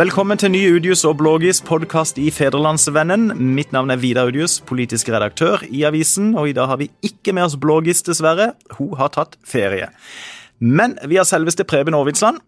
Velkommen 0.00 0.38
til 0.40 0.48
ny 0.54 0.60
Udius 0.78 1.02
og 1.04 1.18
Blågis 1.20 1.58
podkast 1.66 2.16
i 2.16 2.30
Federlandsvennen. 2.32 3.34
Mitt 3.52 3.74
navn 3.74 3.90
er 3.92 3.98
Vidar 4.00 4.30
Udius, 4.30 4.54
politisk 4.64 5.10
redaktør 5.12 5.60
i 5.68 5.82
avisen, 5.84 6.30
og 6.40 6.48
i 6.48 6.54
dag 6.56 6.70
har 6.70 6.78
vi 6.80 6.86
ikke 7.04 7.34
med 7.36 7.44
oss 7.44 7.56
Blågis, 7.60 8.00
dessverre. 8.06 8.46
Hun 8.78 8.94
har 8.96 9.10
tatt 9.12 9.36
ferie. 9.44 9.90
Men 10.56 10.94
vi 11.04 11.18
har 11.20 11.28
selveste 11.28 11.66
Preben 11.68 11.92
Aarvidsland, 11.98 12.40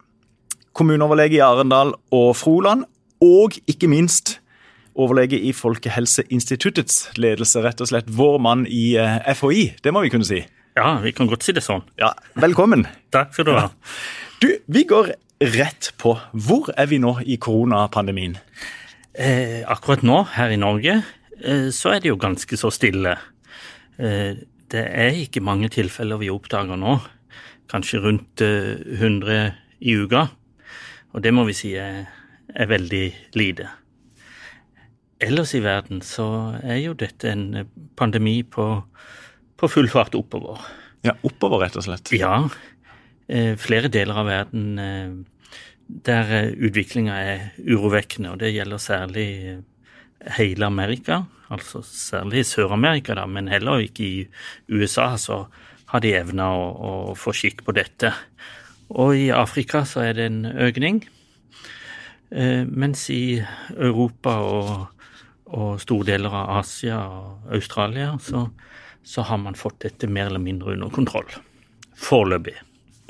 kommuneoverlege 0.72 1.36
i 1.36 1.42
Arendal 1.44 1.92
og 2.14 2.30
Froland, 2.40 2.86
og 3.20 3.58
ikke 3.68 3.90
minst 3.90 4.38
overlege 4.96 5.36
i 5.36 5.52
Folkehelseinstituttets 5.52 7.10
ledelse, 7.20 7.60
rett 7.60 7.84
og 7.84 7.90
slett 7.92 8.08
vår 8.08 8.40
mann 8.40 8.64
i 8.64 8.94
eh, 8.96 9.18
FHI. 9.36 9.66
Det 9.84 9.92
må 9.92 10.06
vi 10.06 10.14
kunne 10.14 10.30
si. 10.30 10.40
Ja, 10.78 10.94
vi 11.04 11.12
kan 11.12 11.28
godt 11.28 11.44
si 11.44 11.52
det 11.52 11.66
sånn. 11.68 11.84
Ja, 12.00 12.14
Velkommen. 12.32 12.88
Takk 13.12 13.36
skal 13.36 13.50
du 13.50 13.52
ha. 13.58 13.68
Du, 14.40 14.48
vi 14.72 14.86
går 14.88 15.12
rett 15.54 15.93
på. 15.98 16.14
Hvor 16.32 16.71
er 16.76 16.89
vi 16.90 17.00
nå 17.03 17.16
i 17.25 17.39
koronapandemien? 17.43 18.36
Eh, 19.12 19.61
akkurat 19.68 20.04
nå, 20.07 20.22
her 20.36 20.54
i 20.54 20.61
Norge, 20.61 21.03
eh, 21.43 21.68
så 21.75 21.94
er 21.94 22.00
det 22.00 22.12
jo 22.12 22.21
ganske 22.21 22.57
så 22.57 22.71
stille. 22.72 23.16
Eh, 23.99 24.39
det 24.72 24.85
er 24.89 25.18
ikke 25.21 25.44
mange 25.44 25.68
tilfeller 25.72 26.21
vi 26.22 26.30
oppdager 26.32 26.79
nå. 26.80 26.96
Kanskje 27.72 28.00
rundt 28.04 28.44
eh, 28.44 28.80
100 29.00 29.52
i 29.80 29.96
uka. 30.00 30.29
Og 31.13 31.25
det 31.25 31.32
må 31.35 31.44
vi 31.49 31.57
si 31.57 31.74
er, 31.77 32.06
er 32.55 32.70
veldig 32.70 33.05
lite. 33.36 33.69
Ellers 35.22 35.52
i 35.55 35.62
verden 35.62 36.00
så 36.02 36.27
er 36.62 36.80
jo 36.83 36.94
dette 36.98 37.30
en 37.30 37.66
pandemi 37.98 38.41
på, 38.42 38.66
på 39.56 39.70
full 39.70 39.91
fart 39.92 40.16
oppover. 40.19 40.62
Ja, 41.02 41.16
Oppover, 41.27 41.64
rett 41.64 41.77
og 41.78 41.84
slett. 41.86 42.12
Ja, 42.14 42.47
eh, 43.27 43.55
flere 43.58 43.91
deler 43.91 44.22
av 44.22 44.28
verden 44.30 44.66
eh, 44.78 45.14
der 45.86 46.33
eh, 46.36 46.53
utviklinga 46.69 47.19
er 47.19 47.45
urovekkende, 47.66 48.33
og 48.33 48.41
det 48.42 48.52
gjelder 48.55 48.83
særlig 48.83 49.28
eh, 49.50 49.61
hele 50.39 50.66
Amerika, 50.66 51.22
altså 51.52 51.83
særlig 51.84 52.47
Sør-Amerika, 52.48 53.16
da, 53.19 53.27
men 53.27 53.50
heller 53.52 53.83
ikke 53.84 54.05
i 54.05 54.27
USA 54.72 55.12
så 55.20 55.44
har 55.92 56.00
de 56.00 56.14
evna 56.16 56.48
å, 56.56 56.69
å 56.72 56.92
få 57.19 57.34
skikk 57.36 57.64
på 57.66 57.74
dette. 57.77 58.12
Og 58.92 59.16
i 59.16 59.28
Afrika 59.34 59.84
så 59.89 60.06
er 60.06 60.16
det 60.16 60.28
en 60.30 60.42
økning, 60.47 61.02
eh, 62.30 62.64
mens 62.64 63.08
i 63.12 63.42
Europa 63.77 64.39
og, 64.48 65.06
og 65.52 65.80
store 65.83 66.12
deler 66.14 66.33
av 66.33 66.58
Asia 66.62 66.98
og 67.05 67.52
Australia 67.52 68.14
så, 68.22 68.46
så 69.05 69.24
har 69.28 69.41
man 69.42 69.58
fått 69.58 69.83
dette 69.84 70.08
mer 70.08 70.30
eller 70.30 70.42
mindre 70.42 70.77
under 70.77 70.92
kontroll. 70.92 71.28
Foreløpig. 72.02 72.56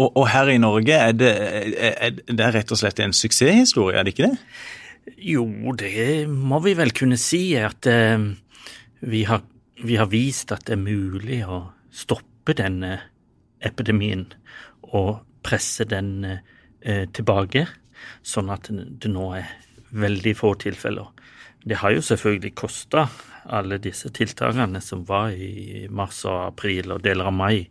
Og, 0.00 0.08
og 0.08 0.28
her 0.32 0.48
i 0.48 0.60
Norge 0.60 0.96
er 0.96 1.12
det, 1.16 1.32
er 1.76 2.14
det 2.16 2.48
rett 2.54 2.72
og 2.72 2.80
slett 2.80 3.02
en 3.04 3.14
suksesshistorie, 3.16 3.98
er 3.98 4.06
det 4.06 4.14
ikke 4.14 4.30
det? 4.30 4.38
Jo, 5.32 5.44
det 5.78 6.28
må 6.30 6.60
vi 6.64 6.76
vel 6.78 6.94
kunne 6.96 7.18
si, 7.20 7.52
at 7.58 7.86
eh, 7.90 8.22
vi, 9.02 9.24
har, 9.28 9.42
vi 9.82 9.98
har 9.98 10.08
vist 10.12 10.54
at 10.54 10.64
det 10.68 10.76
er 10.78 10.84
mulig 10.84 11.42
å 11.44 11.64
stoppe 11.92 12.54
denne 12.58 12.96
epidemien 13.62 14.26
og 14.92 15.22
presse 15.44 15.84
den 15.88 16.24
eh, 16.24 17.04
tilbake, 17.14 17.66
sånn 18.22 18.50
at 18.54 18.70
det 18.70 19.10
nå 19.10 19.28
er 19.38 19.50
veldig 19.92 20.32
få 20.38 20.54
tilfeller. 20.62 21.10
Det 21.62 21.78
har 21.82 21.94
jo 21.94 22.02
selvfølgelig 22.02 22.54
kosta 22.58 23.06
alle 23.52 23.78
disse 23.82 24.10
tiltakene 24.14 24.80
som 24.82 25.04
var 25.06 25.34
i 25.34 25.86
mars 25.90 26.22
og 26.26 26.48
april 26.48 26.94
og 26.94 27.04
deler 27.04 27.30
av 27.30 27.36
mai, 27.36 27.68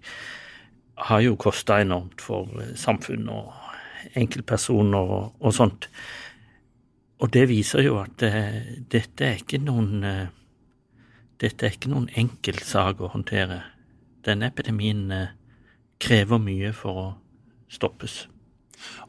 har 0.95 1.21
jo 1.23 1.37
kosta 1.39 1.81
enormt 1.81 2.21
for 2.21 2.49
eh, 2.61 2.75
samfunn 2.79 3.29
og 3.31 3.53
enkeltpersoner 4.17 5.15
og, 5.17 5.31
og 5.39 5.55
sånt. 5.55 5.87
Og 7.21 7.29
det 7.33 7.47
viser 7.51 7.85
jo 7.85 7.99
at 8.01 8.17
det, 8.21 8.33
dette 8.91 9.27
er 9.27 9.41
ikke 9.41 9.61
noen 9.61 10.05
eh, 10.05 10.29
Dette 11.41 11.65
er 11.65 11.73
ikke 11.73 11.89
noen 11.89 12.05
enkel 12.21 12.59
sak 12.61 12.99
å 13.01 13.07
håndtere. 13.09 13.63
Denne 14.21 14.51
epidemien 14.51 15.07
eh, 15.09 15.31
krever 15.97 16.37
mye 16.37 16.69
for 16.77 16.99
å 17.01 17.05
stoppes. 17.71 18.27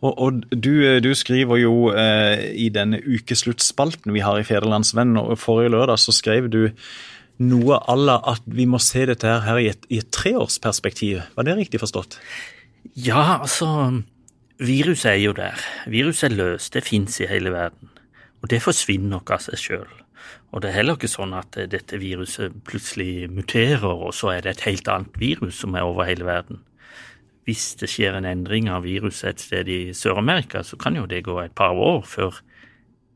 Og, 0.00 0.12
og 0.16 0.40
du, 0.48 1.00
du 1.04 1.10
skriver 1.16 1.60
jo 1.60 1.74
eh, 1.92 2.46
i 2.56 2.70
denne 2.72 3.02
ukesluttspalten 3.04 4.12
vi 4.16 4.24
har 4.24 4.40
i 4.40 4.46
Federlandsvennen, 4.48 5.18
og 5.20 5.40
forrige 5.40 5.74
lørdag 5.74 6.00
så 6.00 6.14
skrev 6.16 6.48
du 6.52 6.62
noe 7.42 7.78
à 7.78 7.96
la 7.98 8.18
at 8.32 8.44
vi 8.46 8.66
må 8.70 8.80
se 8.82 9.04
dette 9.08 9.28
her, 9.46 9.58
i, 9.58 9.68
et, 9.72 9.86
i 9.90 10.00
et 10.02 10.10
treårsperspektiv. 10.14 11.22
Var 11.36 11.48
det 11.48 11.58
riktig 11.58 11.82
forstått? 11.82 12.18
Ja, 12.98 13.40
altså 13.40 14.02
Viruset 14.62 15.10
er 15.10 15.18
jo 15.18 15.32
der. 15.34 15.58
Viruset 15.90 16.28
er 16.30 16.36
løst. 16.36 16.74
Det 16.74 16.84
fins 16.86 17.18
i 17.20 17.26
hele 17.26 17.50
verden. 17.50 17.90
Og 18.42 18.50
det 18.50 18.62
forsvinner 18.62 19.16
nok 19.16 19.32
av 19.34 19.42
seg 19.42 19.58
sjøl. 19.58 19.88
Og 20.52 20.62
det 20.62 20.70
er 20.70 20.76
heller 20.76 20.98
ikke 20.98 21.10
sånn 21.10 21.32
at 21.34 21.56
eh, 21.58 21.68
dette 21.70 21.98
viruset 21.98 22.54
plutselig 22.68 23.30
muterer, 23.32 23.88
og 23.88 24.12
så 24.14 24.34
er 24.34 24.44
det 24.44 24.52
et 24.52 24.66
helt 24.68 24.90
annet 24.92 25.16
virus 25.18 25.62
som 25.62 25.74
er 25.74 25.88
over 25.88 26.06
hele 26.06 26.28
verden. 26.28 26.60
Hvis 27.48 27.72
det 27.80 27.88
skjer 27.90 28.14
en 28.18 28.28
endring 28.28 28.68
av 28.70 28.84
viruset 28.86 29.32
et 29.32 29.42
sted 29.42 29.70
i 29.72 29.80
Sør-Amerika, 29.96 30.62
så 30.62 30.78
kan 30.78 30.98
jo 30.98 31.08
det 31.10 31.24
gå 31.26 31.40
et 31.42 31.56
par 31.58 31.74
år 31.74 32.04
før 32.06 32.38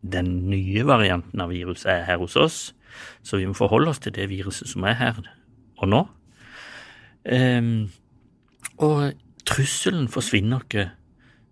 den 0.02 0.48
nye 0.50 0.86
varianten 0.86 1.42
av 1.42 1.52
viruset 1.54 1.92
er 1.92 2.04
her 2.08 2.18
hos 2.22 2.34
oss. 2.40 2.58
Så 3.22 3.40
vi 3.40 3.46
må 3.48 3.56
forholde 3.56 3.92
oss 3.92 4.02
til 4.02 4.14
det 4.16 4.28
viruset 4.30 4.70
som 4.70 4.84
er 4.88 4.98
her 4.98 5.20
og 5.76 5.88
nå. 5.92 6.02
Um, 7.26 7.88
og 8.78 9.16
trusselen 9.48 10.08
forsvinner 10.12 10.62
ikke 10.64 10.90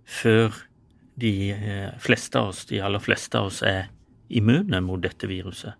før 0.04 0.54
de 1.20 1.32
eh, 1.54 1.90
fleste 2.02 2.38
av 2.38 2.50
oss, 2.50 2.64
de 2.68 2.80
aller 2.82 3.02
fleste 3.02 3.38
av 3.38 3.48
oss, 3.48 3.62
er 3.62 3.88
immune 4.34 4.80
mot 4.84 5.00
dette 5.02 5.28
viruset. 5.30 5.78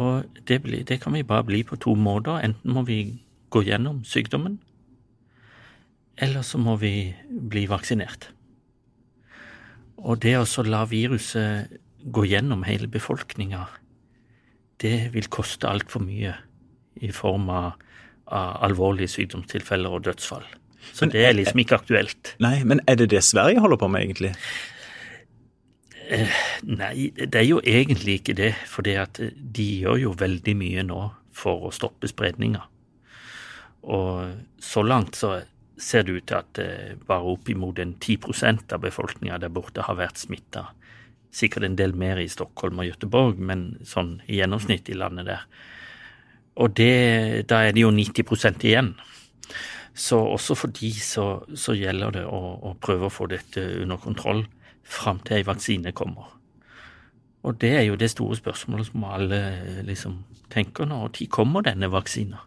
Og 0.00 0.24
det, 0.48 0.60
blir, 0.64 0.84
det 0.86 1.00
kan 1.02 1.14
vi 1.14 1.26
bare 1.26 1.44
bli 1.44 1.62
på 1.66 1.76
to 1.82 1.94
måter. 1.98 2.40
Enten 2.40 2.72
må 2.72 2.84
vi 2.88 3.20
gå 3.52 3.62
gjennom 3.66 4.02
sykdommen, 4.06 4.60
eller 6.20 6.44
så 6.46 6.60
må 6.62 6.76
vi 6.80 7.12
bli 7.28 7.66
vaksinert. 7.68 8.30
Og 10.00 10.22
det 10.22 10.36
å 10.38 10.64
la 10.64 10.84
viruset 10.88 11.80
gå 12.00 12.24
gjennom 12.30 12.64
hele 12.64 12.88
befolkninga, 12.88 13.66
det 14.80 15.10
vil 15.14 15.28
koste 15.32 15.68
altfor 15.68 16.02
mye 16.04 16.34
i 17.00 17.12
form 17.14 17.48
av, 17.52 17.72
av 18.26 18.58
alvorlige 18.66 19.12
sykdomstilfeller 19.14 19.92
og 19.96 20.04
dødsfall. 20.08 20.46
Så 20.92 21.06
Men 21.06 21.14
det 21.14 21.24
er 21.26 21.36
liksom 21.36 21.60
ikke 21.62 21.78
aktuelt. 21.80 22.34
Nei, 22.42 22.60
men 22.64 22.80
er 22.88 22.98
det 23.00 23.10
det 23.12 23.22
Sverige 23.24 23.60
holder 23.60 23.80
på 23.80 23.88
med, 23.92 24.08
egentlig? 24.08 24.32
Eh, 26.10 26.40
nei, 26.66 27.10
det 27.14 27.36
er 27.38 27.46
jo 27.46 27.60
egentlig 27.62 28.20
ikke 28.20 28.36
det. 28.38 28.54
For 28.66 28.82
de 28.82 29.68
gjør 29.84 30.00
jo 30.06 30.16
veldig 30.18 30.56
mye 30.58 30.84
nå 30.88 31.04
for 31.36 31.68
å 31.68 31.74
stoppe 31.74 32.10
spredninga. 32.10 32.64
Og 33.82 34.32
så 34.60 34.82
langt 34.84 35.16
så 35.16 35.38
ser 35.80 36.04
det 36.04 36.18
ut 36.18 36.26
til 36.28 36.36
at 36.36 36.58
bare 36.58 36.96
bare 37.08 37.32
oppimot 37.32 37.78
en 37.80 37.94
10% 37.96 38.74
av 38.74 38.82
befolkninga 38.82 39.38
der 39.40 39.52
borte 39.52 39.86
har 39.86 39.96
vært 39.96 40.20
smitta. 40.20 40.66
Sikkert 41.30 41.66
en 41.66 41.76
del 41.78 41.94
mer 41.94 42.18
i 42.18 42.28
Stockholm 42.30 42.82
og 42.82 42.88
Göteborg, 42.88 43.38
men 43.38 43.76
sånn 43.86 44.18
i 44.26 44.40
gjennomsnitt 44.40 44.90
i 44.90 44.98
landet 44.98 45.28
der. 45.30 45.44
Og 46.60 46.74
det, 46.76 47.46
da 47.50 47.62
er 47.64 47.76
det 47.76 47.84
jo 47.84 47.92
90% 47.94 48.66
igjen. 48.66 48.94
Så 49.94 50.18
også 50.18 50.56
for 50.58 50.74
de 50.74 50.90
så, 50.94 51.26
så 51.54 51.74
gjelder 51.76 52.20
det 52.20 52.26
å, 52.26 52.40
å, 52.70 52.74
prøve 52.82 53.08
å 53.08 53.14
få 53.14 53.28
dette 53.30 53.62
under 53.82 54.00
kontroll 54.00 54.44
fram 54.86 55.20
til 55.24 55.38
ei 55.38 55.46
vaksine 55.46 55.94
kommer. 55.96 56.36
Og 57.46 57.56
det 57.62 57.72
er 57.78 57.86
jo 57.88 57.98
det 58.00 58.10
store 58.12 58.36
spørsmålet 58.36 58.90
som 58.90 59.06
alle 59.08 59.40
liksom 59.86 60.20
tenker 60.52 60.88
nå. 60.88 61.06
Når 61.06 61.28
kommer 61.32 61.64
denne 61.64 61.88
vaksina? 61.92 62.42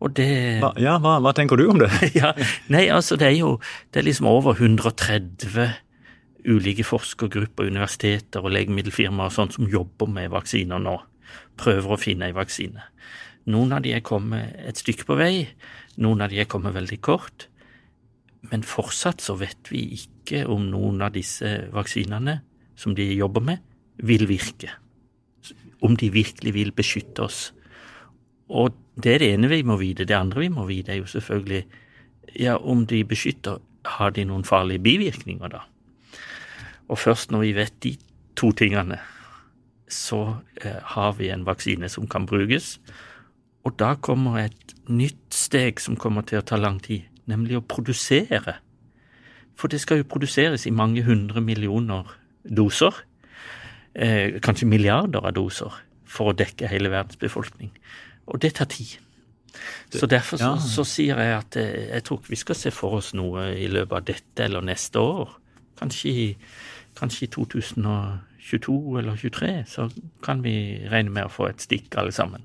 Og 0.00 0.14
det 0.16 0.30
Hva, 0.62 0.72
ja, 0.80 0.96
hva, 1.02 1.18
hva, 1.20 1.32
tenker 1.36 1.60
du 1.60 1.66
om 1.68 1.80
det? 1.82 1.90
ja, 2.20 2.32
nei, 2.72 2.86
altså 2.88 3.18
det 3.20 3.28
er 3.28 3.36
jo 3.36 3.58
det 3.92 4.00
er 4.00 4.08
liksom 4.08 4.30
over 4.30 4.56
130 4.56 5.76
ulike 6.46 6.84
forskergrupper, 6.86 7.68
universiteter 7.70 8.44
og 8.44 8.54
legemiddelfirmaer 8.54 9.30
og 9.30 9.36
sånt 9.36 9.56
som 9.56 9.68
jobber 9.70 10.10
med 10.10 10.32
vaksiner 10.34 10.82
nå. 10.82 10.96
Prøver 11.60 11.94
å 11.94 12.00
finne 12.00 12.30
ei 12.30 12.36
vaksine. 12.36 12.82
Noen 13.50 13.72
av 13.76 13.84
de 13.84 13.94
er 13.96 14.04
kommet 14.04 14.56
et 14.68 14.80
stykke 14.80 15.06
på 15.08 15.16
vei, 15.18 15.48
noen 16.00 16.22
av 16.24 16.32
de 16.32 16.40
er 16.42 16.50
kommet 16.50 16.76
veldig 16.76 17.00
kort. 17.04 17.48
Men 18.50 18.64
fortsatt 18.64 19.22
så 19.24 19.36
vet 19.40 19.70
vi 19.72 19.84
ikke 19.98 20.44
om 20.48 20.68
noen 20.70 21.02
av 21.04 21.14
disse 21.16 21.68
vaksinene 21.74 22.40
som 22.78 22.94
de 22.96 23.06
jobber 23.12 23.44
med, 23.44 23.64
vil 24.00 24.26
virke. 24.30 24.72
Om 25.84 25.96
de 26.00 26.10
virkelig 26.12 26.54
vil 26.56 26.72
beskytte 26.76 27.24
oss. 27.24 27.40
Og 28.48 28.76
det 29.00 29.14
er 29.14 29.22
det 29.22 29.32
ene 29.34 29.50
vi 29.52 29.62
må 29.64 29.76
vite. 29.80 30.06
Det 30.08 30.16
andre 30.16 30.44
vi 30.44 30.52
må 30.52 30.66
vite, 30.68 30.92
er 30.92 31.02
jo 31.02 31.10
selvfølgelig 31.10 31.64
ja, 32.40 32.56
om 32.56 32.86
de 32.86 33.02
beskytter, 33.04 33.60
har 33.96 34.12
de 34.12 34.26
noen 34.28 34.44
farlige 34.44 34.82
bivirkninger 34.84 35.52
da? 35.52 35.62
Og 36.90 36.98
først 36.98 37.30
når 37.30 37.44
vi 37.44 37.56
vet 37.56 37.76
de 37.84 37.94
to 38.38 38.50
tingene, 38.56 38.98
så 39.90 40.20
eh, 40.62 40.80
har 40.94 41.14
vi 41.18 41.30
en 41.30 41.46
vaksine 41.46 41.88
som 41.90 42.08
kan 42.10 42.26
brukes. 42.26 42.78
Og 43.66 43.76
da 43.78 43.94
kommer 44.00 44.40
et 44.44 44.74
nytt 44.90 45.34
steg 45.34 45.82
som 45.82 45.98
kommer 45.98 46.26
til 46.26 46.40
å 46.40 46.46
ta 46.46 46.58
lang 46.58 46.80
tid, 46.82 47.06
nemlig 47.30 47.58
å 47.58 47.66
produsere. 47.66 48.58
For 49.58 49.70
det 49.70 49.82
skal 49.82 50.00
jo 50.00 50.08
produseres 50.08 50.66
i 50.66 50.74
mange 50.74 51.04
hundre 51.06 51.42
millioner 51.44 52.08
doser. 52.44 52.94
Eh, 53.94 54.38
kanskje 54.42 54.70
milliarder 54.70 55.26
av 55.26 55.34
doser 55.36 55.74
for 56.10 56.30
å 56.30 56.36
dekke 56.36 56.70
hele 56.70 56.90
verdens 56.92 57.18
befolkning. 57.20 57.70
Og 58.30 58.40
det 58.42 58.54
tar 58.58 58.70
tid. 58.70 58.98
Så 59.90 60.06
derfor 60.06 60.38
så, 60.38 60.54
så 60.62 60.84
sier 60.86 61.18
jeg 61.18 61.34
at 61.34 61.58
eh, 61.58 61.90
jeg 61.90 62.06
tror 62.06 62.20
ikke 62.20 62.34
vi 62.34 62.40
skal 62.44 62.58
se 62.58 62.72
for 62.74 63.00
oss 63.00 63.12
noe 63.18 63.50
i 63.58 63.66
løpet 63.70 63.96
av 63.98 64.06
dette 64.12 64.46
eller 64.46 64.64
neste 64.64 65.02
år. 65.02 65.34
Kanskje 65.80 66.10
i, 66.10 66.26
kanskje 67.00 67.26
i 67.26 67.32
2022 67.34 68.76
eller 69.00 69.18
2023 69.18 69.52
så 69.68 69.88
kan 70.24 70.44
vi 70.44 70.54
regne 70.90 71.14
med 71.16 71.28
å 71.28 71.32
få 71.32 71.50
et 71.50 71.64
stikk 71.64 71.96
alle 72.00 72.14
sammen. 72.14 72.44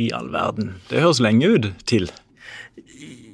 I 0.00 0.10
all 0.16 0.32
verden. 0.34 0.74
Det 0.90 1.02
høres 1.04 1.22
lenge 1.22 1.52
ut 1.54 1.70
til. 1.86 2.08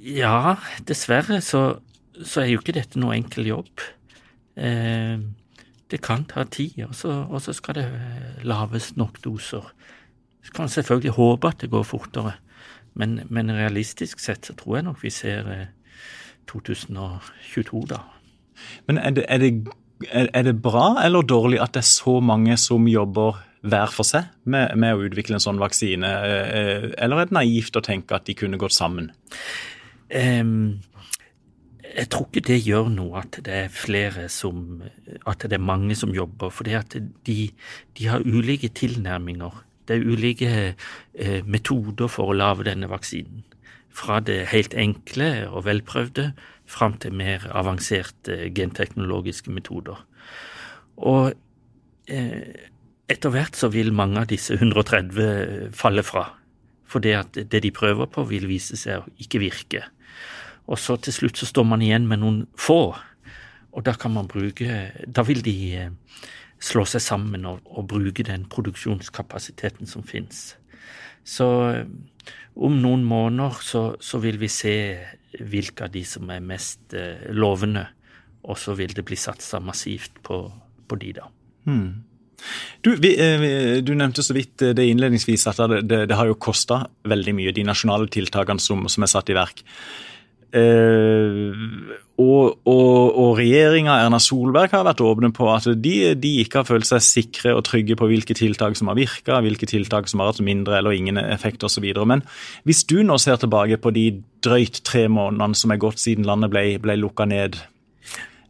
Ja, 0.05 0.59
dessverre 0.89 1.41
så, 1.45 1.81
så 2.21 2.43
er 2.43 2.53
jo 2.53 2.61
ikke 2.61 2.77
dette 2.77 3.01
noe 3.01 3.17
enkel 3.17 3.49
jobb. 3.49 3.85
Eh, 4.61 5.17
det 5.91 6.01
kan 6.05 6.25
ta 6.29 6.45
tid, 6.45 6.77
og 6.87 6.95
så, 6.95 7.25
og 7.25 7.41
så 7.43 7.55
skal 7.57 7.81
det 7.81 7.87
eh, 7.89 8.45
laves 8.47 8.93
nok 9.01 9.23
doser. 9.25 9.67
Så 10.45 10.55
kan 10.57 10.69
selvfølgelig 10.69 11.17
håpe 11.17 11.49
at 11.49 11.61
det 11.65 11.73
går 11.73 11.85
fortere, 11.89 12.37
men, 12.95 13.21
men 13.29 13.53
realistisk 13.53 14.21
sett 14.21 14.47
så 14.47 14.57
tror 14.59 14.79
jeg 14.79 14.89
nok 14.89 15.03
vi 15.03 15.13
ser 15.15 15.49
eh, 15.53 15.69
2022, 16.51 17.87
da. 17.91 18.03
Men 18.87 18.99
er 18.99 19.11
det, 19.17 19.25
er, 19.29 19.39
det, 19.39 19.69
er 20.09 20.45
det 20.47 20.57
bra 20.65 20.95
eller 21.05 21.27
dårlig 21.29 21.61
at 21.61 21.75
det 21.77 21.83
er 21.83 21.91
så 21.91 22.21
mange 22.25 22.57
som 22.61 22.89
jobber 22.89 23.41
hver 23.61 23.93
for 23.93 24.09
seg 24.09 24.31
med, 24.49 24.73
med 24.81 24.97
å 24.97 25.03
utvikle 25.05 25.37
en 25.37 25.45
sånn 25.45 25.61
vaksine? 25.61 26.09
Eh, 26.09 26.87
Eller 26.97 27.21
er 27.21 27.29
det 27.29 27.37
naivt 27.37 27.77
å 27.77 27.85
tenke 27.85 28.17
at 28.17 28.25
de 28.29 28.37
kunne 28.39 28.61
gått 28.61 28.77
sammen? 28.77 29.11
Um, 30.11 30.81
jeg 31.91 32.09
tror 32.11 32.29
ikke 32.29 32.47
det 32.49 32.61
gjør 32.65 32.89
noe 32.95 33.21
at 33.21 33.41
det 33.47 33.57
er 33.67 33.75
flere 33.75 34.29
som 34.31 34.81
At 35.29 35.45
det 35.47 35.59
er 35.59 35.63
mange 35.63 35.95
som 35.99 36.15
jobber, 36.15 36.51
for 36.55 36.67
de, 36.67 37.37
de 37.99 38.09
har 38.09 38.25
ulike 38.25 38.71
tilnærminger. 38.75 39.63
Det 39.87 39.97
er 39.99 40.07
ulike 40.07 40.51
eh, 40.71 41.41
metoder 41.45 42.11
for 42.11 42.31
å 42.31 42.37
lage 42.37 42.69
denne 42.69 42.89
vaksinen. 42.91 43.43
Fra 43.91 44.21
det 44.23 44.47
helt 44.53 44.75
enkle 44.79 45.49
og 45.51 45.65
velprøvde 45.67 46.31
fram 46.71 46.95
til 47.03 47.15
mer 47.17 47.49
avanserte 47.51 48.51
genteknologiske 48.55 49.51
metoder. 49.51 49.99
Og 50.97 51.33
eh, 52.07 52.69
etter 53.11 53.35
hvert 53.35 53.59
så 53.59 53.71
vil 53.73 53.93
mange 53.97 54.23
av 54.23 54.29
disse 54.31 54.55
130 54.55 55.73
falle 55.75 56.05
fra. 56.07 56.29
For 56.91 57.03
det 57.03 57.15
at 57.19 57.39
det 57.51 57.63
de 57.65 57.73
prøver 57.75 58.07
på, 58.11 58.27
vil 58.31 58.49
vise 58.51 58.79
seg 58.79 59.03
å 59.03 59.11
ikke 59.23 59.43
virke. 59.43 59.85
Og 60.71 60.79
så 60.79 60.97
til 61.03 61.15
slutt 61.15 61.41
så 61.41 61.49
står 61.51 61.67
man 61.67 61.83
igjen 61.83 62.07
med 62.11 62.23
noen 62.23 62.45
få, 62.59 62.95
og 63.71 63.85
da 63.87 63.95
kan 63.95 64.11
man 64.11 64.27
bruke 64.27 64.91
Da 65.07 65.23
vil 65.23 65.45
de 65.47 65.57
eh, 65.79 65.91
slå 66.61 66.85
seg 66.91 67.03
sammen 67.03 67.47
og, 67.47 67.61
og 67.65 67.87
bruke 67.89 68.27
den 68.27 68.47
produksjonskapasiteten 68.51 69.87
som 69.87 70.03
finnes. 70.07 70.57
Så 71.25 71.47
eh, 71.71 71.87
om 72.57 72.77
noen 72.83 73.05
måneder 73.07 73.63
så, 73.65 73.83
så 74.03 74.21
vil 74.23 74.41
vi 74.41 74.51
se 74.51 74.75
hvilke 75.39 75.87
av 75.87 75.95
de 75.95 76.03
som 76.07 76.31
er 76.33 76.43
mest 76.43 76.95
eh, 76.97 77.31
lovende, 77.35 77.87
og 78.43 78.59
så 78.59 78.75
vil 78.79 78.95
det 78.97 79.05
bli 79.07 79.19
satsa 79.21 79.61
massivt 79.63 80.23
på, 80.27 80.43
på 80.89 80.99
de, 81.01 81.13
da. 81.21 81.29
Du, 82.81 82.95
vi, 82.97 83.15
eh, 83.21 83.79
du 83.85 83.93
nevnte 83.95 84.25
så 84.25 84.35
vidt 84.37 84.65
eh, 84.65 84.75
det 84.77 84.89
innledningsvis 84.91 85.47
at 85.51 85.61
det, 85.71 85.83
det, 85.89 86.05
det 86.11 86.19
har 86.19 86.31
jo 86.31 86.39
kosta 86.41 86.83
veldig 87.09 87.37
mye, 87.37 87.55
de 87.57 87.67
nasjonale 87.69 88.09
tiltakene 88.13 88.63
som, 88.63 88.87
som 88.91 89.07
er 89.07 89.13
satt 89.13 89.31
i 89.31 89.37
verk. 89.37 89.63
Eh, 90.57 91.53
og 92.21 92.41
og, 92.69 93.17
og 93.17 93.31
regjeringa, 93.39 93.97
Erna 94.05 94.21
Solberg, 94.23 94.73
har 94.75 94.85
vært 94.87 95.03
åpne 95.05 95.31
på 95.35 95.49
at 95.53 95.69
de, 95.83 95.95
de 96.21 96.33
ikke 96.43 96.61
har 96.61 96.69
følt 96.69 96.89
seg 96.89 97.03
sikre 97.05 97.55
og 97.57 97.65
trygge 97.69 97.97
på 97.99 98.09
hvilke 98.11 98.37
tiltak 98.37 98.77
som 98.79 98.91
har 98.91 98.99
virka, 98.99 99.41
hvilke 99.45 99.69
tiltak 99.71 100.11
som 100.11 100.23
har 100.23 100.33
hatt 100.33 100.43
mindre 100.45 100.79
eller 100.79 100.97
ingen 100.97 101.21
effekt 101.21 101.65
osv. 101.67 101.87
Men 102.07 102.25
hvis 102.69 102.85
du 102.91 103.01
nå 103.07 103.19
ser 103.23 103.41
tilbake 103.41 103.81
på 103.81 103.93
de 103.97 104.07
drøyt 104.45 104.83
tre 104.87 105.07
månedene 105.13 105.59
som 105.59 105.73
er 105.73 105.83
gått 105.83 106.03
siden 106.03 106.29
landet 106.29 106.53
ble, 106.53 106.65
ble 106.83 106.99
lukka 107.01 107.29
ned, 107.31 107.61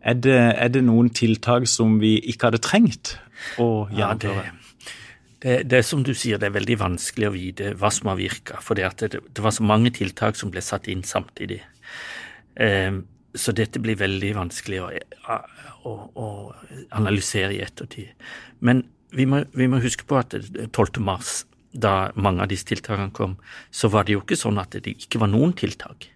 er 0.01 0.17
det, 0.17 0.39
er 0.57 0.73
det 0.73 0.85
noen 0.87 1.11
tiltak 1.15 1.69
som 1.69 1.99
vi 2.01 2.17
ikke 2.33 2.51
hadde 2.51 2.65
trengt 2.65 3.17
å 3.61 3.87
Ja, 3.97 4.15
det, 4.19 4.33
det, 5.45 5.59
det 5.69 5.81
er 5.81 5.87
som 5.87 6.03
du 6.05 6.13
sier, 6.17 6.41
det 6.41 6.51
er 6.51 6.57
veldig 6.57 6.79
vanskelig 6.81 7.29
å 7.29 7.35
vite 7.37 7.75
hva 7.81 7.93
som 7.95 8.11
har 8.13 8.19
virka. 8.21 8.61
For 8.65 8.77
det, 8.77 9.13
det 9.13 9.45
var 9.45 9.55
så 9.55 9.65
mange 9.65 9.93
tiltak 9.97 10.41
som 10.41 10.53
ble 10.53 10.65
satt 10.65 10.89
inn 10.93 11.05
samtidig. 11.07 11.61
Eh, 12.61 13.01
så 13.35 13.55
dette 13.55 13.83
blir 13.83 13.99
veldig 13.99 14.33
vanskelig 14.35 14.81
å, 14.83 14.89
å, 15.87 15.93
å 16.19 16.29
analysere 16.99 17.55
i 17.55 17.63
ettertid. 17.63 18.11
Men 18.59 18.83
vi 19.15 19.27
må, 19.27 19.45
vi 19.55 19.69
må 19.71 19.81
huske 19.83 20.07
på 20.07 20.19
at 20.19 20.35
12. 20.35 21.01
mars, 21.03 21.45
da 21.71 22.11
mange 22.19 22.43
av 22.43 22.51
disse 22.51 22.67
tiltakene 22.67 23.15
kom, 23.15 23.37
så 23.71 23.91
var 23.93 24.07
det 24.07 24.17
jo 24.17 24.25
ikke 24.25 24.39
sånn 24.39 24.59
at 24.59 24.75
det 24.75 24.97
ikke 24.97 25.23
var 25.23 25.31
noen 25.31 25.55
tiltak. 25.59 26.09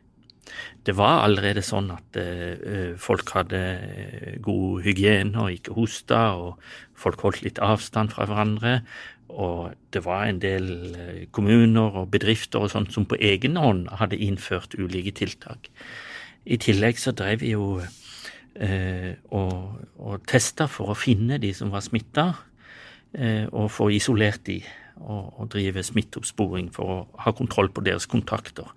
Det 0.84 0.92
var 0.98 1.22
allerede 1.24 1.62
sånn 1.64 1.88
at 1.94 2.18
eh, 2.20 2.92
folk 3.00 3.30
hadde 3.34 3.60
eh, 3.60 4.34
god 4.44 4.84
hygiene 4.84 5.40
og 5.40 5.54
ikke 5.54 5.76
hosta, 5.78 6.20
og 6.36 6.60
folk 6.98 7.24
holdt 7.24 7.44
litt 7.46 7.60
avstand 7.62 8.12
fra 8.12 8.26
hverandre. 8.28 8.74
Og 9.32 9.74
det 9.94 10.04
var 10.04 10.26
en 10.26 10.40
del 10.42 10.68
eh, 10.94 11.22
kommuner 11.34 12.00
og 12.02 12.10
bedrifter 12.12 12.64
og 12.64 12.72
sånt 12.74 12.92
som 12.94 13.06
på 13.08 13.18
egen 13.20 13.56
hånd 13.56 13.88
hadde 14.00 14.20
innført 14.20 14.76
ulike 14.78 15.14
tiltak. 15.16 15.70
I 16.44 16.58
tillegg 16.60 17.00
så 17.00 17.14
drev 17.16 17.40
vi 17.40 17.54
jo 17.54 17.80
eh, 17.80 19.16
og, 19.32 19.80
og 19.96 20.26
testa 20.28 20.68
for 20.70 20.92
å 20.92 20.98
finne 20.98 21.40
de 21.42 21.54
som 21.56 21.72
var 21.72 21.84
smitta, 21.86 22.30
eh, 23.16 23.46
og 23.50 23.72
få 23.72 23.90
isolert 23.96 24.44
de. 24.46 24.60
Og, 24.94 25.40
og 25.42 25.48
drive 25.50 25.82
smitteoppsporing 25.82 26.68
for 26.70 26.86
å 26.86 26.98
ha 27.24 27.32
kontroll 27.34 27.66
på 27.74 27.82
deres 27.82 28.04
kontakter. 28.06 28.68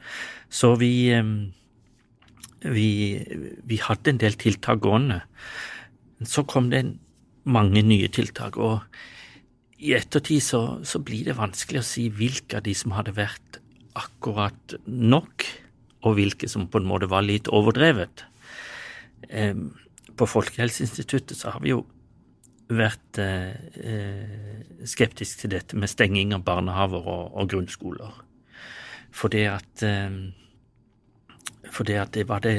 Så 0.50 0.72
vi 0.82 1.12
eh, 1.14 1.28
vi, 2.62 2.90
vi 3.64 3.80
hadde 3.82 4.14
en 4.14 4.22
del 4.22 4.38
tiltak 4.40 4.82
gående. 4.82 5.22
Så 6.26 6.44
kom 6.50 6.72
det 6.72 6.84
mange 7.48 7.84
nye 7.86 8.10
tiltak, 8.10 8.58
og 8.58 8.82
i 9.78 9.94
ettertid 9.94 10.42
så, 10.42 10.62
så 10.88 11.02
blir 11.06 11.28
det 11.28 11.38
vanskelig 11.38 11.84
å 11.84 11.86
si 11.86 12.08
hvilke 12.14 12.60
av 12.60 12.66
de 12.66 12.74
som 12.78 12.96
hadde 12.98 13.14
vært 13.18 13.60
akkurat 13.98 14.78
nok, 14.86 15.46
og 16.06 16.18
hvilke 16.18 16.50
som 16.50 16.68
på 16.70 16.82
en 16.82 16.88
måte 16.90 17.10
var 17.10 17.26
litt 17.26 17.50
overdrevet. 17.54 18.24
Eh, 19.30 19.54
på 20.18 20.28
Folkehelseinstituttet 20.30 21.38
så 21.38 21.54
har 21.54 21.64
vi 21.64 21.74
jo 21.74 21.84
vært 22.74 23.20
eh, 23.22 24.84
skeptisk 24.88 25.44
til 25.44 25.54
dette 25.54 25.78
med 25.80 25.92
stenging 25.92 26.34
av 26.36 26.44
barnehaver 26.48 27.06
og, 27.08 27.46
grunnskoler. 27.50 28.24
Fordi 29.16 29.46
at 29.50 29.86
fordi 31.74 31.96
at 32.00 32.14
det 32.16 32.28
var 32.30 32.42
det 32.44 32.56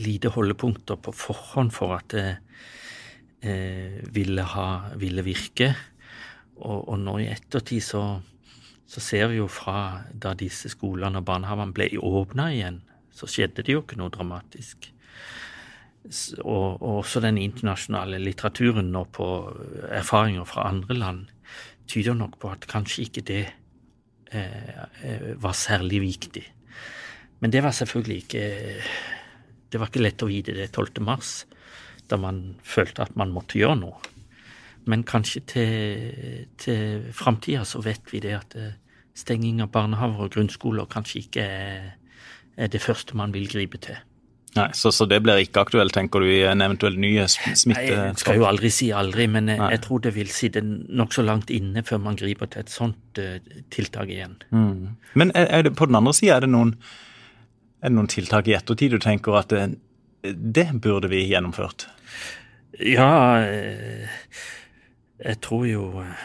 lite 0.00 0.30
holdepunkter 0.32 0.98
på 1.02 1.12
forhånd 1.16 1.72
for 1.74 1.96
at 1.98 2.14
det 2.14 2.28
eh, 3.44 4.00
ville, 4.14 4.44
ha, 4.54 4.68
ville 5.00 5.24
virke. 5.26 5.74
Og, 6.60 6.88
og 6.88 6.98
nå 7.02 7.18
i 7.22 7.28
ettertid 7.32 7.82
så, 7.82 8.02
så 8.86 9.02
ser 9.02 9.28
vi 9.32 9.40
jo 9.40 9.48
fra 9.50 10.04
da 10.10 10.34
disse 10.38 10.70
skolene 10.72 11.20
og 11.20 11.28
barnehagene 11.28 11.74
ble 11.74 11.90
åpna 11.98 12.50
igjen, 12.54 12.82
så 13.14 13.28
skjedde 13.30 13.64
det 13.66 13.74
jo 13.74 13.82
ikke 13.84 13.98
noe 13.98 14.12
dramatisk. 14.14 14.90
Og, 16.44 16.82
og 16.82 16.98
også 17.00 17.22
den 17.24 17.38
internasjonale 17.40 18.18
litteraturen 18.20 18.90
nå 18.92 19.06
på 19.14 19.28
erfaringer 19.88 20.44
fra 20.48 20.68
andre 20.68 20.98
land 20.98 21.22
tyder 21.88 22.16
nok 22.16 22.36
på 22.40 22.50
at 22.52 22.66
kanskje 22.68 23.06
ikke 23.06 23.24
det 23.28 23.42
eh, 24.32 24.84
eh, 25.04 25.30
var 25.40 25.56
særlig 25.56 26.02
viktig. 26.04 26.44
Men 27.40 27.52
det 27.52 27.62
var 27.64 27.76
selvfølgelig 27.76 28.22
ikke 28.24 28.44
Det 29.72 29.80
var 29.80 29.90
ikke 29.90 30.04
lett 30.04 30.22
å 30.22 30.28
vite 30.30 30.52
det 30.54 30.68
12. 30.70 31.00
mars, 31.02 31.46
da 32.06 32.14
man 32.16 32.54
følte 32.62 33.02
at 33.02 33.16
man 33.18 33.32
måtte 33.34 33.58
gjøre 33.58 33.80
noe. 33.80 33.96
Men 34.90 35.04
kanskje 35.08 35.40
til, 35.48 36.46
til 36.60 37.04
framtida 37.16 37.64
så 37.68 37.80
vet 37.84 38.10
vi 38.12 38.20
det 38.24 38.34
at 38.36 38.56
eh, 38.60 38.72
stenging 39.16 39.62
av 39.64 39.70
barnehaver 39.72 40.26
og 40.26 40.34
grunnskoler 40.34 40.88
kanskje 40.90 41.22
ikke 41.24 41.44
er, 41.44 41.94
det 42.70 42.82
første 42.82 43.16
man 43.16 43.32
vil 43.34 43.48
gripe 43.50 43.80
til. 43.82 43.96
Nei, 44.54 44.68
så, 44.78 44.92
så 44.94 45.06
det 45.10 45.18
blir 45.24 45.40
ikke 45.42 45.64
aktuelt, 45.64 45.90
tenker 45.96 46.22
du, 46.22 46.28
i 46.30 46.44
en 46.46 46.62
eventuell 46.62 46.94
ny 47.00 47.16
smitte? 47.26 47.80
Nei, 47.80 47.88
Jeg 47.90 48.20
skal 48.22 48.38
jo 48.38 48.44
aldri 48.46 48.70
si 48.70 48.92
aldri, 48.94 49.26
men 49.26 49.50
jeg, 49.50 49.58
Nei. 49.58 49.70
jeg 49.74 49.82
tror 49.82 50.04
det 50.04 50.12
vil 50.14 50.30
sitte 50.30 50.62
nokså 50.62 51.24
langt 51.26 51.50
inne 51.50 51.82
før 51.86 52.04
man 52.04 52.18
griper 52.20 52.52
til 52.52 52.62
et 52.62 52.70
sånt 52.70 53.18
uh, 53.18 53.40
tiltak 53.74 54.12
igjen. 54.14 54.36
Mm. 54.54 54.94
Men 55.18 55.34
det, 55.34 55.74
på 55.74 55.90
den 55.90 55.98
andre 55.98 56.14
sida, 56.14 56.36
er, 56.36 56.46
er 56.46 57.90
det 57.90 57.96
noen 57.96 58.12
tiltak 58.14 58.46
i 58.46 58.54
ettertid 58.54 58.94
du 58.94 59.00
tenker 59.02 59.40
at 59.40 59.50
det, 59.50 59.64
det 60.22 60.68
burde 60.84 61.10
vi 61.10 61.24
gjennomført? 61.32 61.88
Ja, 62.78 63.42
eh, 63.42 64.08
jeg 65.24 65.40
tror 65.40 65.64
jo 65.66 65.84
eh, 66.02 66.24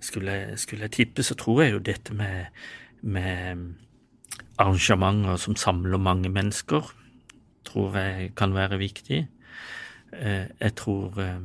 skulle, 0.00 0.36
skulle 0.60 0.88
jeg 0.88 0.96
tippe, 0.96 1.24
så 1.24 1.34
tror 1.38 1.62
jeg 1.62 1.72
jo 1.72 1.84
dette 1.84 2.14
med, 2.14 2.52
med 3.00 3.64
arrangementer 4.60 5.36
som 5.40 5.56
samler 5.56 6.00
mange 6.00 6.28
mennesker, 6.28 6.92
tror 7.64 7.96
jeg 7.96 8.32
kan 8.36 8.54
være 8.54 8.80
viktig. 8.80 9.22
Eh, 10.12 10.46
jeg 10.60 10.74
tror 10.76 11.20
eh, 11.24 11.40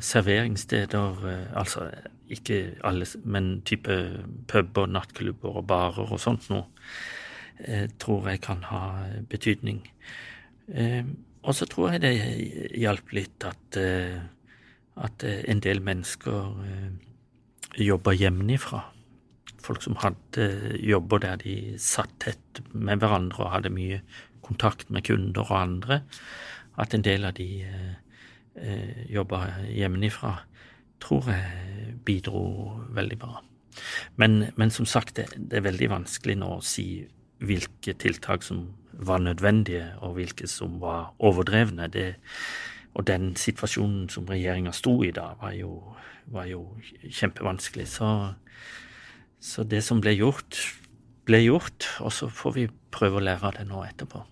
serveringssteder, 0.00 1.22
altså 1.54 1.90
ikke 2.30 2.74
alle, 2.84 3.06
men 3.24 3.60
type 3.66 3.94
puber, 4.48 4.86
nattklubber 4.86 5.60
og 5.60 5.66
barer 5.66 6.14
og 6.14 6.20
sånt 6.20 6.48
noe, 6.50 6.66
tror 8.02 8.28
jeg 8.30 8.40
kan 8.42 8.64
ha 8.66 8.80
betydning. 9.30 9.82
Og 11.42 11.54
så 11.54 11.68
tror 11.70 11.92
jeg 11.92 12.02
det 12.02 12.14
hjalp 12.80 13.12
litt 13.14 13.46
at, 13.46 13.78
at 14.96 15.24
en 15.24 15.60
del 15.64 15.80
mennesker 15.82 16.52
jobber 17.78 18.14
hjemmefra. 18.14 18.84
Folk 19.64 19.82
som 19.82 19.96
hadde 19.98 20.76
jobber 20.78 21.22
der 21.24 21.40
de 21.40 21.74
satt 21.82 22.12
tett 22.22 22.60
med 22.72 23.02
hverandre 23.02 23.46
og 23.46 23.54
hadde 23.56 23.72
mye 23.74 24.02
kontakt 24.44 24.90
med 24.92 25.06
kunder 25.08 25.48
og 25.48 25.60
andre 25.62 26.02
at 26.80 26.94
en 26.94 27.04
del 27.06 27.24
av 27.24 27.34
de 27.38 27.48
eh, 27.62 27.94
eh 28.54 29.10
jobba 29.10 29.46
hjemmefra, 29.70 30.38
tror 31.00 31.30
jeg 31.30 31.98
bidro 32.04 32.80
veldig 32.94 33.18
bra. 33.18 33.42
Men, 34.16 34.52
men 34.56 34.70
som 34.70 34.86
sagt, 34.86 35.16
det, 35.16 35.26
det, 35.36 35.58
er 35.58 35.68
veldig 35.68 35.90
vanskelig 35.90 36.36
nå 36.38 36.50
å 36.56 36.62
si 36.64 37.04
hvilke 37.44 37.94
tiltak 37.98 38.42
som 38.42 38.68
var 38.92 39.18
nødvendige, 39.18 39.92
og 40.00 40.14
hvilke 40.18 40.46
som 40.48 40.78
var 40.80 41.12
overdrevne. 41.18 41.88
Det, 41.90 42.14
og 42.94 43.06
den 43.08 43.32
situasjonen 43.38 44.08
som 44.12 44.26
regjeringa 44.30 44.72
sto 44.74 44.96
i 45.04 45.10
da, 45.14 45.32
var 45.40 45.54
jo, 45.58 45.76
var 46.32 46.46
jo 46.46 46.64
kjempevanskelig. 47.02 47.88
Så, 47.90 48.10
så 49.42 49.66
det 49.66 49.82
som 49.86 50.02
ble 50.02 50.14
gjort, 50.14 50.60
ble 51.26 51.42
gjort, 51.42 51.88
og 52.04 52.14
så 52.14 52.30
får 52.30 52.56
vi 52.58 52.68
prøve 52.94 53.18
å 53.18 53.26
lære 53.26 53.50
av 53.50 53.58
det 53.58 53.66
nå 53.68 53.82
etterpå. 53.86 54.22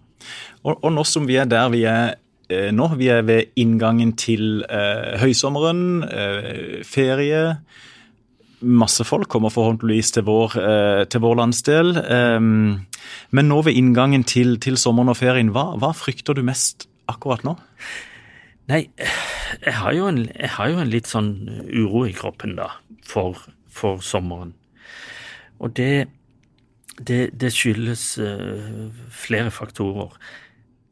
Og, 0.63 0.77
og 0.77 0.91
nå 0.95 1.03
som 1.09 1.27
vi 1.27 1.41
er 1.43 1.49
der 1.51 1.73
vi 1.73 1.83
er 1.91 2.15
Eh, 2.53 2.71
nå. 2.75 2.91
Vi 2.99 3.09
er 3.13 3.25
ved 3.27 3.55
inngangen 3.57 4.15
til 4.19 4.63
eh, 4.69 5.19
høysommeren, 5.23 6.03
eh, 6.05 6.83
ferie. 6.85 7.57
Masse 8.63 9.05
folk 9.07 9.29
kommer 9.29 9.51
forhåpentligvis 9.51 10.13
til 10.17 10.27
vår, 10.29 10.57
eh, 10.61 11.05
til 11.11 11.23
vår 11.25 11.39
landsdel. 11.41 11.97
Ehm, 11.99 12.87
men 13.31 13.49
nå 13.49 13.63
ved 13.67 13.75
inngangen 13.79 14.25
til, 14.25 14.59
til 14.61 14.79
sommeren 14.79 15.11
og 15.11 15.19
ferien, 15.19 15.51
hva, 15.55 15.73
hva, 15.79 15.93
frykter 15.97 16.39
du 16.39 16.45
mest 16.47 16.87
akkurat 17.11 17.43
nå? 17.47 17.57
Nei, 18.73 18.87
jeg 19.67 19.75
har 19.77 19.93
jo 19.93 20.07
en, 20.09 20.23
har 20.33 20.71
jo 20.73 20.79
en 20.81 20.89
litt 20.89 21.11
sånn 21.11 21.33
uro 21.69 22.07
i 22.09 22.15
kroppen, 22.17 22.55
da, 22.57 22.71
for, 23.05 23.37
for 23.69 24.01
sommeren. 24.01 24.55
Og 25.61 25.75
det, 25.77 26.07
det, 26.97 27.35
det 27.37 27.51
skyldes 27.53 28.05
uh, 28.23 28.87
flere 29.13 29.53
faktorer. 29.53 30.15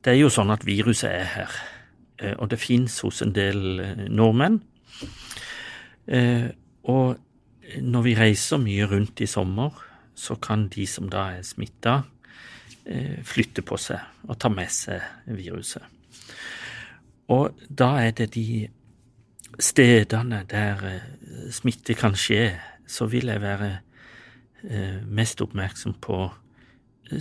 Det 0.04 0.12
er 0.12 0.18
jo 0.20 0.28
sånn 0.32 0.52
at 0.52 0.66
viruset 0.68 1.08
er 1.08 1.30
her, 1.38 1.56
uh, 2.20 2.34
og 2.34 2.50
det 2.52 2.60
fins 2.60 2.99
hos 3.06 3.22
en 3.25 3.32
del 3.37 3.80
uh, 3.80 4.02
nordmenn. 4.12 4.60
Og 6.90 7.80
når 7.80 8.02
vi 8.02 8.14
reiser 8.18 8.60
mye 8.60 8.88
rundt 8.90 9.22
i 9.22 9.28
sommer, 9.30 9.76
så 10.18 10.34
kan 10.42 10.66
de 10.75 10.84
som 10.90 11.06
da 11.12 11.28
er 11.37 11.46
smitta, 11.46 12.00
flytte 13.28 13.62
på 13.62 13.78
seg 13.78 14.26
og 14.26 14.40
ta 14.42 14.50
med 14.50 14.72
seg 14.75 15.04
viruset. 15.38 16.00
Og 17.30 17.54
da 17.68 17.92
er 18.02 18.14
det 18.16 18.32
de 18.34 18.66
stedene 19.60 20.42
der 20.50 20.82
smitte 21.54 21.94
kan 21.94 22.16
skje, 22.18 22.56
så 22.90 23.06
vil 23.10 23.30
jeg 23.30 23.42
være 23.42 23.70
mest 25.08 25.40
oppmerksom 25.40 25.94
på 26.02 26.25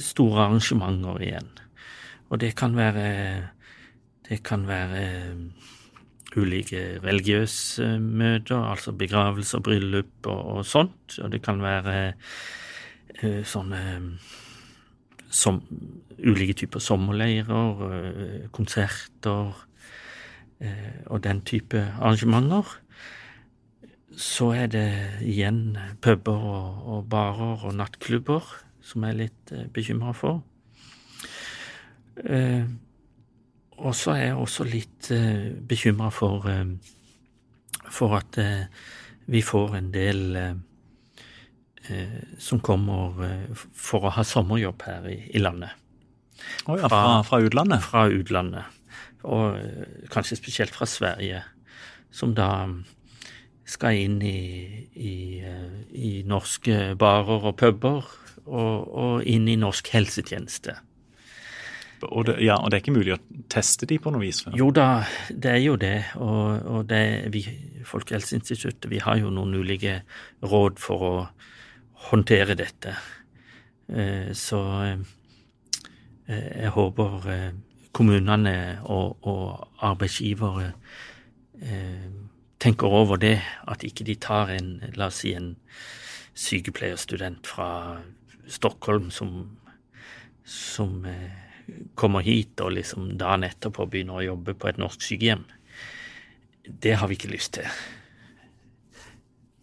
store 0.01 0.47
arrangementer 0.47 1.21
igjen. 1.23 1.51
Og 2.29 2.41
det 2.41 2.55
kan 2.57 2.75
være 2.77 3.49
Det 4.29 4.43
kan 4.45 4.67
være 4.67 5.33
ulike 6.37 6.99
religiøse 7.01 7.97
møter, 7.99 8.61
altså 8.61 8.91
begravelse 8.91 9.57
bryllup 9.59 10.27
og, 10.27 10.45
og, 10.45 10.65
sånt. 10.65 11.17
Og 11.17 11.31
det 11.31 11.41
kan 11.41 11.61
være 11.61 12.13
sånne 13.41 13.79
som, 15.29 15.57
ulike 16.21 16.53
typer 16.53 16.79
sommerleirer, 16.79 18.45
konserter 18.53 19.55
og 20.59 21.21
den 21.23 21.39
type 21.47 21.79
arrangementer. 22.01 22.67
Så 24.19 24.49
er 24.51 24.67
det 24.67 24.89
igjen 25.23 25.77
puber 26.03 26.35
og, 26.35 26.81
og 26.83 27.05
barer 27.11 27.63
og 27.69 27.77
nattklubber 27.79 28.43
som 28.83 29.05
jeg 29.05 29.13
er 29.13 29.19
litt 29.21 29.53
uh, 29.55 29.65
bekymra 29.71 30.11
for. 30.17 30.41
Eh, 32.25 32.65
og 33.79 33.95
så 33.95 34.15
er 34.15 34.23
jeg 34.25 34.39
også 34.39 34.65
litt 34.67 35.11
eh, 35.15 35.51
bekymra 35.55 36.09
for, 36.11 36.47
eh, 36.51 36.73
for 37.87 38.17
at 38.17 38.39
eh, 38.41 38.65
vi 39.31 39.43
får 39.45 39.77
en 39.77 39.91
del 39.93 40.35
eh, 40.35 40.57
eh, 41.87 42.17
som 42.41 42.59
kommer 42.65 43.23
eh, 43.23 43.45
for 43.55 44.09
å 44.09 44.15
ha 44.17 44.25
sommerjobb 44.27 44.83
her 44.89 45.07
i, 45.13 45.21
i 45.31 45.43
landet. 45.43 45.71
Oh 46.67 46.75
ja, 46.79 46.89
fra, 46.91 47.21
fra, 47.27 47.39
utlandet? 47.43 47.83
Fra 47.87 48.07
utlandet. 48.11 48.78
Og 49.27 49.57
kanskje 50.13 50.39
spesielt 50.39 50.75
fra 50.75 50.87
Sverige, 50.87 51.43
som 52.11 52.31
da 52.37 52.69
skal 53.69 53.99
inn 53.99 54.21
i, 54.25 54.87
i, 54.95 55.15
i 55.93 56.13
norske 56.25 56.95
barer 56.99 57.49
og 57.51 57.57
puber, 57.59 58.07
og, 58.49 58.87
og 58.87 59.27
inn 59.29 59.47
i 59.51 59.57
norsk 59.59 59.91
helsetjeneste. 59.93 60.79
Og 62.07 62.25
det, 62.29 62.37
ja, 62.45 62.55
og 62.55 62.71
det 62.71 62.77
er 62.77 62.83
ikke 62.83 62.95
mulig 62.95 63.13
å 63.17 63.19
teste 63.51 63.87
de 63.89 63.97
på 63.99 64.11
noe 64.13 64.23
vis? 64.23 64.41
Jo 64.55 64.69
da, 64.75 65.03
det 65.29 65.51
er 65.51 65.61
jo 65.65 65.75
det. 65.79 65.97
Og, 66.23 66.67
og 66.71 66.87
det, 66.89 67.03
vi, 67.33 67.43
Folkehelseinstituttet 67.87 68.87
vi 68.91 69.01
har 69.03 69.19
jo 69.19 69.31
noen 69.35 69.57
ulike 69.59 69.99
råd 70.45 70.79
for 70.79 71.07
å 71.09 71.13
håndtere 72.09 72.55
dette. 72.59 72.95
Eh, 73.91 74.31
så 74.37 74.61
eh, 74.87 75.01
jeg 76.31 76.71
håper 76.77 77.29
eh, 77.33 77.49
kommunene 77.95 78.79
og, 78.85 79.17
og 79.27 79.67
arbeidsgivere 79.85 80.71
tenker 82.59 82.87
over 82.87 83.19
det, 83.19 83.39
at 83.67 83.83
ikke 83.83 84.05
de 84.07 84.15
tar 84.15 84.51
en, 84.53 84.77
la 84.95 85.09
oss 85.09 85.21
si, 85.23 85.33
en 85.35 85.55
sykepleierstudent 86.39 87.47
fra 87.47 87.99
Stockholm 88.47 89.09
som, 89.11 89.57
som 90.47 91.01
kommer 91.99 92.23
hit 92.25 92.61
og 92.63 92.73
liksom 92.77 93.13
dagen 93.19 93.45
etterpå 93.47 93.87
begynner 93.89 94.19
å 94.19 94.27
jobbe 94.31 94.55
på 94.57 94.69
et 94.71 94.79
norsk 94.81 95.03
sykehjem. 95.05 95.45
Det 96.63 96.95
har 96.99 97.09
vi 97.09 97.17
ikke 97.17 97.33
lyst 97.33 97.57
til. 97.57 97.67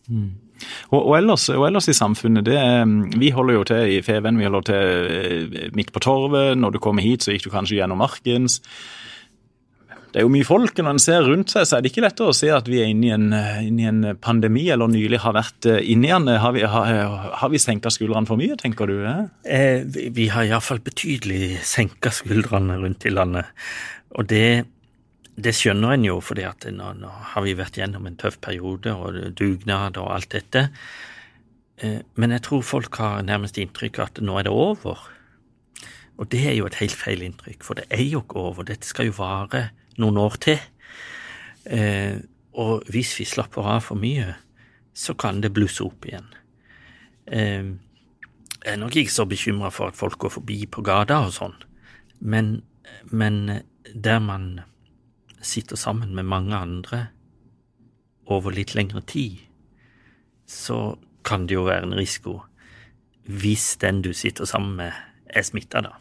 Mm. 0.08 0.45
Og, 0.90 1.00
og, 1.00 1.14
ellers, 1.18 1.48
og, 1.52 1.66
ellers, 1.68 1.90
i 1.92 1.96
samfunnet, 1.96 2.46
det, 2.48 2.60
vi 3.20 3.32
holder 3.34 3.58
jo 3.58 3.64
til 3.70 3.96
i 3.96 4.02
Feven, 4.06 4.38
vi 4.40 4.48
holder 4.48 4.68
til 4.70 5.10
eh, 5.16 5.66
midt 5.76 5.92
på 5.94 6.02
torvet. 6.04 6.54
Når 6.58 6.76
du 6.76 6.82
kommer 6.82 7.04
hit, 7.04 7.26
så 7.26 7.34
gikk 7.34 7.48
du 7.48 7.52
kanskje 7.54 7.80
gjennom 7.80 8.00
Markens 8.02 8.60
det 10.16 10.22
er 10.22 10.24
jo 10.24 10.32
mye 10.32 10.46
folk. 10.48 10.78
Når 10.80 10.94
en 10.94 11.02
ser 11.02 11.26
rundt 11.28 11.52
seg, 11.52 11.66
så 11.68 11.76
er 11.76 11.82
det 11.84 11.90
ikke 11.90 12.00
lettere 12.06 12.32
å 12.32 12.36
se 12.36 12.48
at 12.48 12.68
vi 12.72 12.78
er 12.80 12.88
inne 12.88 13.04
i 13.04 13.10
en, 13.12 13.26
inne 13.66 13.82
i 13.82 13.88
en 13.90 13.98
pandemi, 14.16 14.62
eller 14.72 14.88
nylig 14.88 15.18
har 15.20 15.34
vært 15.36 15.68
eh, 15.68 15.82
inne 15.92 16.08
i 16.08 16.12
den. 16.14 16.30
Har 16.40 16.54
vi, 16.56 16.62
har, 16.64 17.26
har 17.42 17.52
vi 17.52 17.60
senka 17.60 17.92
skuldrene 17.92 18.24
for 18.24 18.40
mye, 18.40 18.56
tenker 18.56 18.88
du? 18.88 18.94
Eh, 19.04 19.84
vi 20.16 20.30
har 20.32 20.48
iallfall 20.48 20.80
betydelig 20.86 21.58
senka 21.68 22.14
skuldrene 22.16 22.78
rundt 22.80 23.04
i 23.04 23.12
landet. 23.12 23.52
Og 24.16 24.24
det, 24.30 24.64
det 25.36 25.52
skjønner 25.52 25.92
en 25.92 26.06
jo, 26.06 26.16
for 26.24 26.38
nå, 26.40 26.92
nå, 26.96 27.10
har 27.32 27.44
vi 27.44 27.56
vært 27.58 27.76
gjennom 27.76 28.06
en 28.08 28.16
tøff 28.16 28.38
periode, 28.40 28.92
og 28.92 29.18
dugnad 29.36 29.98
og 30.00 30.14
alt 30.14 30.30
dette. 30.32 30.68
Eh, 31.76 32.00
men 32.16 32.32
jeg 32.32 32.44
tror 32.46 32.64
folk 32.64 32.96
har 33.02 33.24
nærmest 33.26 33.58
inntrykk 33.60 34.00
av 34.00 34.08
at 34.08 34.22
nå 34.24 34.38
er 34.40 34.48
det 34.48 34.54
over. 34.54 35.02
Og 36.16 36.30
det 36.32 36.40
er 36.48 36.56
jo 36.56 36.68
et 36.68 36.78
helt 36.80 36.96
feil 36.96 37.24
inntrykk, 37.26 37.66
for 37.66 37.76
det 37.76 37.84
er 37.92 38.06
jo 38.06 38.22
ikke 38.24 38.40
over. 38.40 38.64
Dette 38.64 38.88
skal 38.88 39.10
jo 39.10 39.18
vare 39.18 39.68
noen 40.00 40.20
år 40.22 40.38
til. 40.40 40.62
Eh, 41.68 42.16
og 42.56 42.86
hvis 42.88 43.12
vi 43.20 43.26
slapper 43.28 43.68
av 43.76 43.82
for 43.90 44.00
mye, 44.00 44.32
så 44.96 45.12
kan 45.20 45.42
det 45.44 45.52
blusse 45.52 45.84
opp 45.84 46.06
igjen. 46.08 46.30
Eh, 47.28 47.74
jeg 48.62 48.72
er 48.72 48.80
nok 48.80 48.96
ikke 48.96 49.12
så 49.12 49.26
bekymra 49.28 49.68
for 49.68 49.92
at 49.92 49.98
folk 49.98 50.16
går 50.24 50.32
forbi 50.38 50.62
på 50.64 50.80
gata 50.86 51.20
og 51.26 51.36
sånn, 51.36 51.54
men, 52.24 52.64
men 53.12 53.60
der 53.92 54.18
man 54.24 54.64
sitter 55.42 55.76
sammen 55.76 56.14
med 56.14 56.28
mange 56.28 56.56
andre 56.56 57.06
over 58.26 58.54
litt 58.54 58.74
lengre 58.74 59.02
tid, 59.06 59.38
så 60.46 60.96
kan 61.26 61.46
det 61.46 61.56
jo 61.58 61.66
være 61.66 61.88
en 61.88 61.98
risiko 61.98 62.40
hvis 63.26 63.76
den 63.82 64.04
du 64.06 64.12
sitter 64.14 64.46
sammen 64.46 64.76
med, 64.78 64.92
er 65.26 65.42
smitta, 65.42 65.82
da. 65.82 65.96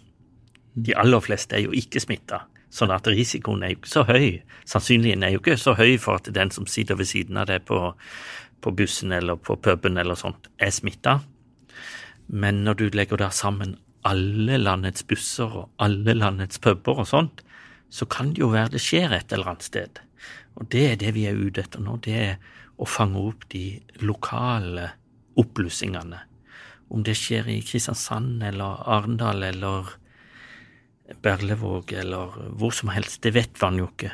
De 0.76 0.94
aller 0.94 1.24
fleste 1.26 1.58
er 1.58 1.66
jo 1.66 1.74
ikke 1.74 2.04
smitta, 2.04 2.44
Sånn 2.76 2.92
at 2.92 3.08
risikoen 3.08 3.64
er 3.64 3.72
jo 3.72 3.78
ikke 3.80 3.92
så 3.92 4.04
høy. 4.04 4.42
Sannsynligheten 4.68 5.24
er 5.24 5.32
jo 5.36 5.40
ikke 5.40 5.56
så 5.60 5.76
høy 5.78 5.96
for 6.02 6.20
at 6.20 6.28
den 6.36 6.52
som 6.52 6.68
sitter 6.68 6.98
ved 7.00 7.08
siden 7.08 7.38
av 7.40 7.48
deg 7.48 7.64
på, 7.70 7.78
på 8.60 8.74
bussen 8.76 9.16
eller 9.16 9.40
på 9.40 9.56
puben 9.64 10.00
eller 10.02 10.20
sånt, 10.20 10.50
er 10.60 10.74
smitta. 10.76 11.22
Men 12.28 12.64
når 12.66 12.80
du 12.82 12.86
legger 12.98 13.22
da 13.22 13.30
sammen 13.32 13.78
alle 14.06 14.60
landets 14.60 15.06
busser 15.08 15.56
og 15.62 15.70
alle 15.82 16.18
landets 16.18 16.60
puber 16.62 17.00
og 17.06 17.08
sånt, 17.10 17.45
så 17.96 18.08
kan 18.12 18.34
det 18.36 18.44
jo 18.44 18.52
være 18.52 18.76
det 18.76 18.84
skjer 18.84 19.16
et 19.16 19.32
eller 19.32 19.54
annet 19.54 19.68
sted. 19.70 20.02
Og 20.60 20.68
det 20.72 20.86
er 20.90 21.00
det 21.00 21.14
vi 21.16 21.26
er 21.30 21.40
ute 21.40 21.64
etter 21.64 21.84
nå. 21.84 21.98
Det 22.04 22.16
er 22.20 22.38
å 22.76 22.88
fange 22.88 23.22
opp 23.22 23.48
de 23.54 23.80
lokale 24.04 24.90
oppblussingene. 25.40 26.20
Om 26.92 27.04
det 27.08 27.16
skjer 27.18 27.48
i 27.52 27.62
Kristiansand 27.66 28.44
eller 28.46 28.84
Arendal 28.98 29.44
eller 29.48 29.96
Berlevåg 31.24 31.94
eller 31.96 32.36
hvor 32.58 32.74
som 32.76 32.92
helst, 32.94 33.22
det 33.24 33.36
vet 33.36 33.60
man 33.62 33.80
jo 33.80 33.90
ikke. 33.92 34.12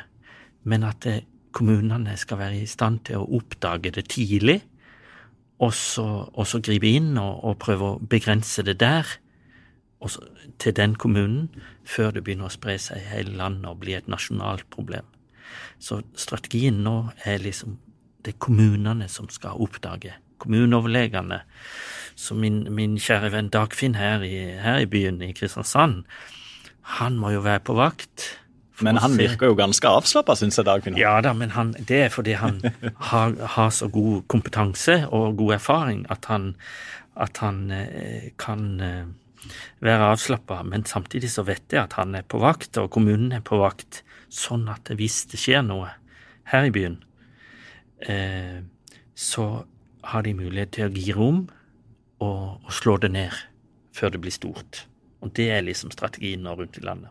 Men 0.68 0.86
at 0.86 1.02
det, 1.06 1.22
kommunene 1.52 2.14
skal 2.16 2.40
være 2.40 2.62
i 2.62 2.68
stand 2.70 3.02
til 3.08 3.20
å 3.20 3.26
oppdage 3.38 3.92
det 3.92 4.06
tidlig, 4.12 4.62
og 5.62 5.74
så, 5.76 6.06
og 6.32 6.46
så 6.48 6.62
gripe 6.64 6.88
inn 6.88 7.12
og, 7.20 7.42
og, 7.44 7.58
prøve 7.62 7.90
å 7.90 7.98
begrense 8.00 8.64
det 8.66 8.78
der, 8.82 9.18
Og 10.02 10.10
så, 10.10 10.24
til 10.58 10.74
den 10.76 10.94
kommunen, 10.94 11.48
før 11.84 12.12
det 12.16 12.24
begynner 12.24 12.50
å 12.50 12.54
spre 12.54 12.76
seg 12.80 13.00
i 13.00 13.10
hele 13.12 13.36
landet 13.38 13.70
og 13.70 13.80
bli 13.82 13.96
et 13.96 14.10
nasjonalt 14.10 14.68
problem. 14.70 15.08
Så 15.82 16.02
strategien 16.18 16.82
nå 16.84 16.96
er 17.28 17.42
liksom 17.42 17.78
det 18.22 18.36
er 18.36 18.42
kommunene 18.42 19.08
som 19.10 19.26
skal 19.32 19.58
oppdage. 19.62 20.14
Kommuneoverlegene. 20.42 21.40
Så 22.18 22.36
min, 22.38 22.62
min 22.74 22.98
kjære 23.00 23.32
venn 23.34 23.50
Dagfinn 23.50 23.96
her 23.98 24.22
i, 24.26 24.36
her 24.62 24.82
i 24.82 24.86
byen, 24.90 25.20
i 25.22 25.32
Kristiansand, 25.34 26.04
han 26.98 27.18
må 27.18 27.32
jo 27.34 27.42
være 27.42 27.64
på 27.66 27.76
vakt. 27.78 28.28
Men 28.82 28.98
han 28.98 29.14
virker 29.18 29.52
jo 29.52 29.56
ganske 29.58 29.86
avslappa, 29.86 30.34
syns 30.38 30.58
jeg, 30.58 30.66
Dagfinn. 30.66 30.98
Ja 30.98 31.16
da, 31.24 31.34
men 31.36 31.54
han, 31.54 31.74
det 31.78 32.00
er 32.06 32.14
fordi 32.14 32.36
han 32.38 32.60
har, 33.10 33.34
har, 33.56 33.70
så 33.74 33.88
god 33.92 34.24
kompetanse 34.32 35.02
og 35.10 35.36
god 35.38 35.58
erfaring 35.58 36.06
at 36.10 36.26
han, 36.30 36.52
at 37.14 37.42
han 37.42 37.64
eh, 37.74 38.30
kan 38.40 38.68
eh, 38.82 39.04
være 39.84 40.10
avslappa. 40.12 40.60
Men 40.66 40.86
samtidig 40.88 41.32
så 41.34 41.44
vet 41.46 41.64
jeg 41.72 41.82
at 41.84 41.96
han 41.98 42.14
er 42.18 42.26
på 42.26 42.40
vakt, 42.42 42.78
og 42.80 42.90
kommunen 42.94 43.32
er 43.36 43.44
på 43.44 43.60
vakt, 43.62 44.02
sånn 44.32 44.68
at 44.72 44.92
hvis 44.96 45.24
det 45.32 45.40
skjer 45.40 45.64
noe 45.66 45.90
her 46.52 46.68
i 46.68 46.74
byen, 46.74 47.00
eh, 48.08 48.62
så 49.14 49.64
har 50.02 50.24
de 50.26 50.34
mulighet 50.34 50.72
til 50.76 50.88
å 50.88 50.94
gi 50.94 51.12
rom 51.16 51.42
og, 52.22 52.70
slå 52.72 52.96
det 53.02 53.12
ned 53.14 53.34
før 53.94 54.14
det 54.14 54.22
blir 54.22 54.34
stort. 54.34 54.86
Og 55.22 55.34
det 55.36 55.50
er 55.54 55.66
liksom 55.66 55.92
strategien 55.94 56.42
nå 56.42 56.54
rundt 56.58 56.78
i 56.80 56.84
landet. 56.86 57.10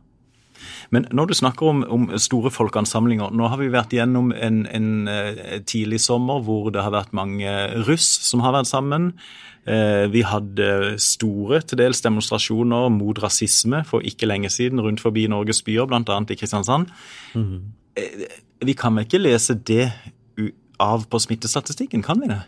Men 0.91 1.07
når 1.11 1.31
du 1.31 1.35
snakker 1.37 1.69
om, 1.69 1.83
om, 1.89 2.07
store 2.21 2.51
folkeansamlinger 2.51 3.33
Nå 3.35 3.47
har 3.51 3.59
vi 3.61 3.69
vært 3.71 3.93
gjennom 3.95 4.31
en, 4.35 4.63
en, 4.67 4.89
eh, 5.07 5.59
tidlig 5.67 6.01
sommer 6.03 6.43
hvor 6.45 6.71
det 6.73 6.83
har 6.83 6.93
vært 6.93 7.15
mange 7.17 7.51
russ 7.87 8.07
som 8.27 8.43
har 8.45 8.55
vært 8.55 8.69
sammen. 8.71 9.11
Eh, 9.65 10.07
vi 10.13 10.23
hadde 10.25 10.97
store 11.01 11.61
til 11.65 11.81
dels 11.83 12.01
demonstrasjoner 12.01 12.89
mot 12.93 13.19
rasisme 13.21 13.83
for 13.87 14.05
ikke 14.05 14.29
lenge 14.29 14.49
siden 14.49 14.81
rundt 14.81 15.03
forbi 15.03 15.27
Norges 15.31 15.61
byer, 15.65 15.89
bl.a. 15.89 16.01
i 16.01 16.39
Kristiansand. 16.39 16.89
Mm. 17.35 17.71
Vi 18.61 18.73
kan 18.77 18.95
vel 18.95 19.05
ikke 19.05 19.21
lese 19.21 19.57
det 19.57 19.91
av 20.81 21.05
på 21.09 21.19
smittestatistikken, 21.21 22.01
kan 22.05 22.21
vi 22.21 22.29
det? 22.31 22.41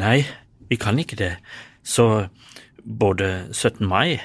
Nei, 0.00 0.22
vi 0.70 0.78
kan 0.80 0.98
ikke 1.00 1.18
det. 1.20 1.34
Så 1.84 2.28
både 2.84 3.48
17. 3.52 3.84
mai 3.88 4.18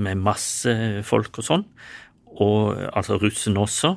med 0.00 0.20
masse 0.22 0.72
folk 1.04 1.42
og 1.42 1.46
sånn, 1.46 1.66
og 2.40 2.80
altså 2.96 3.18
russen 3.20 3.58
også, 3.60 3.94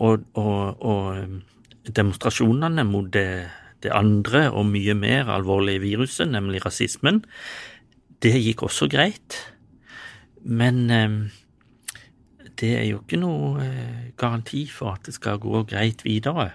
og, 0.00 0.24
og, 0.34 0.82
og 0.82 1.92
demonstrasjonene 1.96 2.84
mot 2.88 3.08
det, 3.12 3.46
det, 3.84 3.92
andre 3.94 4.48
og 4.50 4.66
mye 4.70 4.96
mer 4.98 5.30
alvorlige 5.32 5.84
viruset, 5.84 6.28
nemlig 6.30 6.64
rasismen, 6.64 7.22
det 8.24 8.34
gikk 8.40 8.66
også 8.66 8.88
greit. 8.90 9.38
Men 10.40 10.90
eh, 10.90 11.16
det 12.60 12.72
er 12.78 12.86
jo 12.88 13.02
ikke 13.02 13.20
noe 13.20 13.64
eh, 13.64 14.12
garanti 14.18 14.64
for 14.72 14.96
at 14.96 15.06
det 15.06 15.16
skal 15.18 15.40
gå 15.42 15.66
greit 15.68 16.04
videre. 16.06 16.54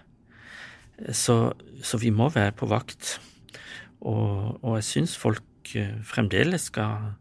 Så, 1.13 1.53
så 1.81 1.97
vi 2.01 2.11
må 2.13 2.29
være 2.33 2.53
på 2.57 2.69
vakt. 2.69 3.19
Og, 4.01 4.57
og 4.63 4.79
jeg 4.79 4.87
syns 4.89 5.17
folk 5.21 5.75
eh, 5.77 5.99
fremdeles 6.05 6.71
skal 6.73 7.13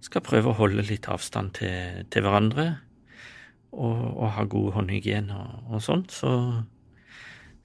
skal 0.00 0.24
prøve 0.24 0.48
å 0.52 0.56
holde 0.56 0.84
litt 0.88 1.08
avstand 1.12 1.58
til, 1.58 2.06
til 2.08 2.24
hverandre 2.24 2.70
og, 3.72 4.16
og, 4.16 4.30
ha 4.36 4.44
god 4.44 4.72
håndhygiene 4.72 5.36
og, 5.36 5.74
og 5.74 5.82
sånt, 5.82 6.12
så, 6.12 6.62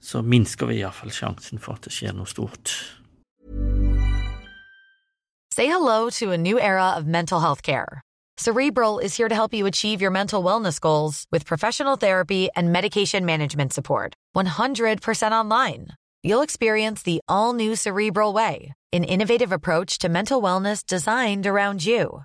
så 0.00 0.22
minsker 0.22 0.70
vi 0.70 0.80
iallfall 0.80 1.12
sjansen 1.12 1.62
for 1.62 1.78
at 1.78 1.86
det 1.86 1.94
skjer 1.96 2.16
noe 2.16 2.30
stort. 2.30 2.74
Say 5.56 5.66
hello 5.66 6.10
to 6.10 6.32
a 6.32 6.38
new 6.38 6.60
era 6.60 6.90
of 6.98 7.06
mental 7.06 7.40
health 7.40 7.62
care. 7.62 8.02
Cerebral 8.38 8.98
is 8.98 9.16
here 9.16 9.30
to 9.30 9.34
help 9.34 9.54
you 9.54 9.64
achieve 9.64 10.02
your 10.02 10.10
mental 10.10 10.42
wellness 10.44 10.78
goals 10.78 11.24
with 11.32 11.46
professional 11.46 11.96
therapy 11.96 12.50
and 12.54 12.70
medication 12.70 13.24
management 13.24 13.72
support. 13.72 14.12
100% 14.36 15.32
online. 15.32 15.88
You'll 16.22 16.42
experience 16.42 17.02
the 17.02 17.20
all 17.28 17.54
new 17.54 17.74
Cerebral 17.74 18.34
Way, 18.34 18.74
an 18.92 19.04
innovative 19.04 19.52
approach 19.52 19.96
to 19.98 20.10
mental 20.10 20.42
wellness 20.42 20.84
designed 20.84 21.46
around 21.46 21.86
you. 21.86 22.24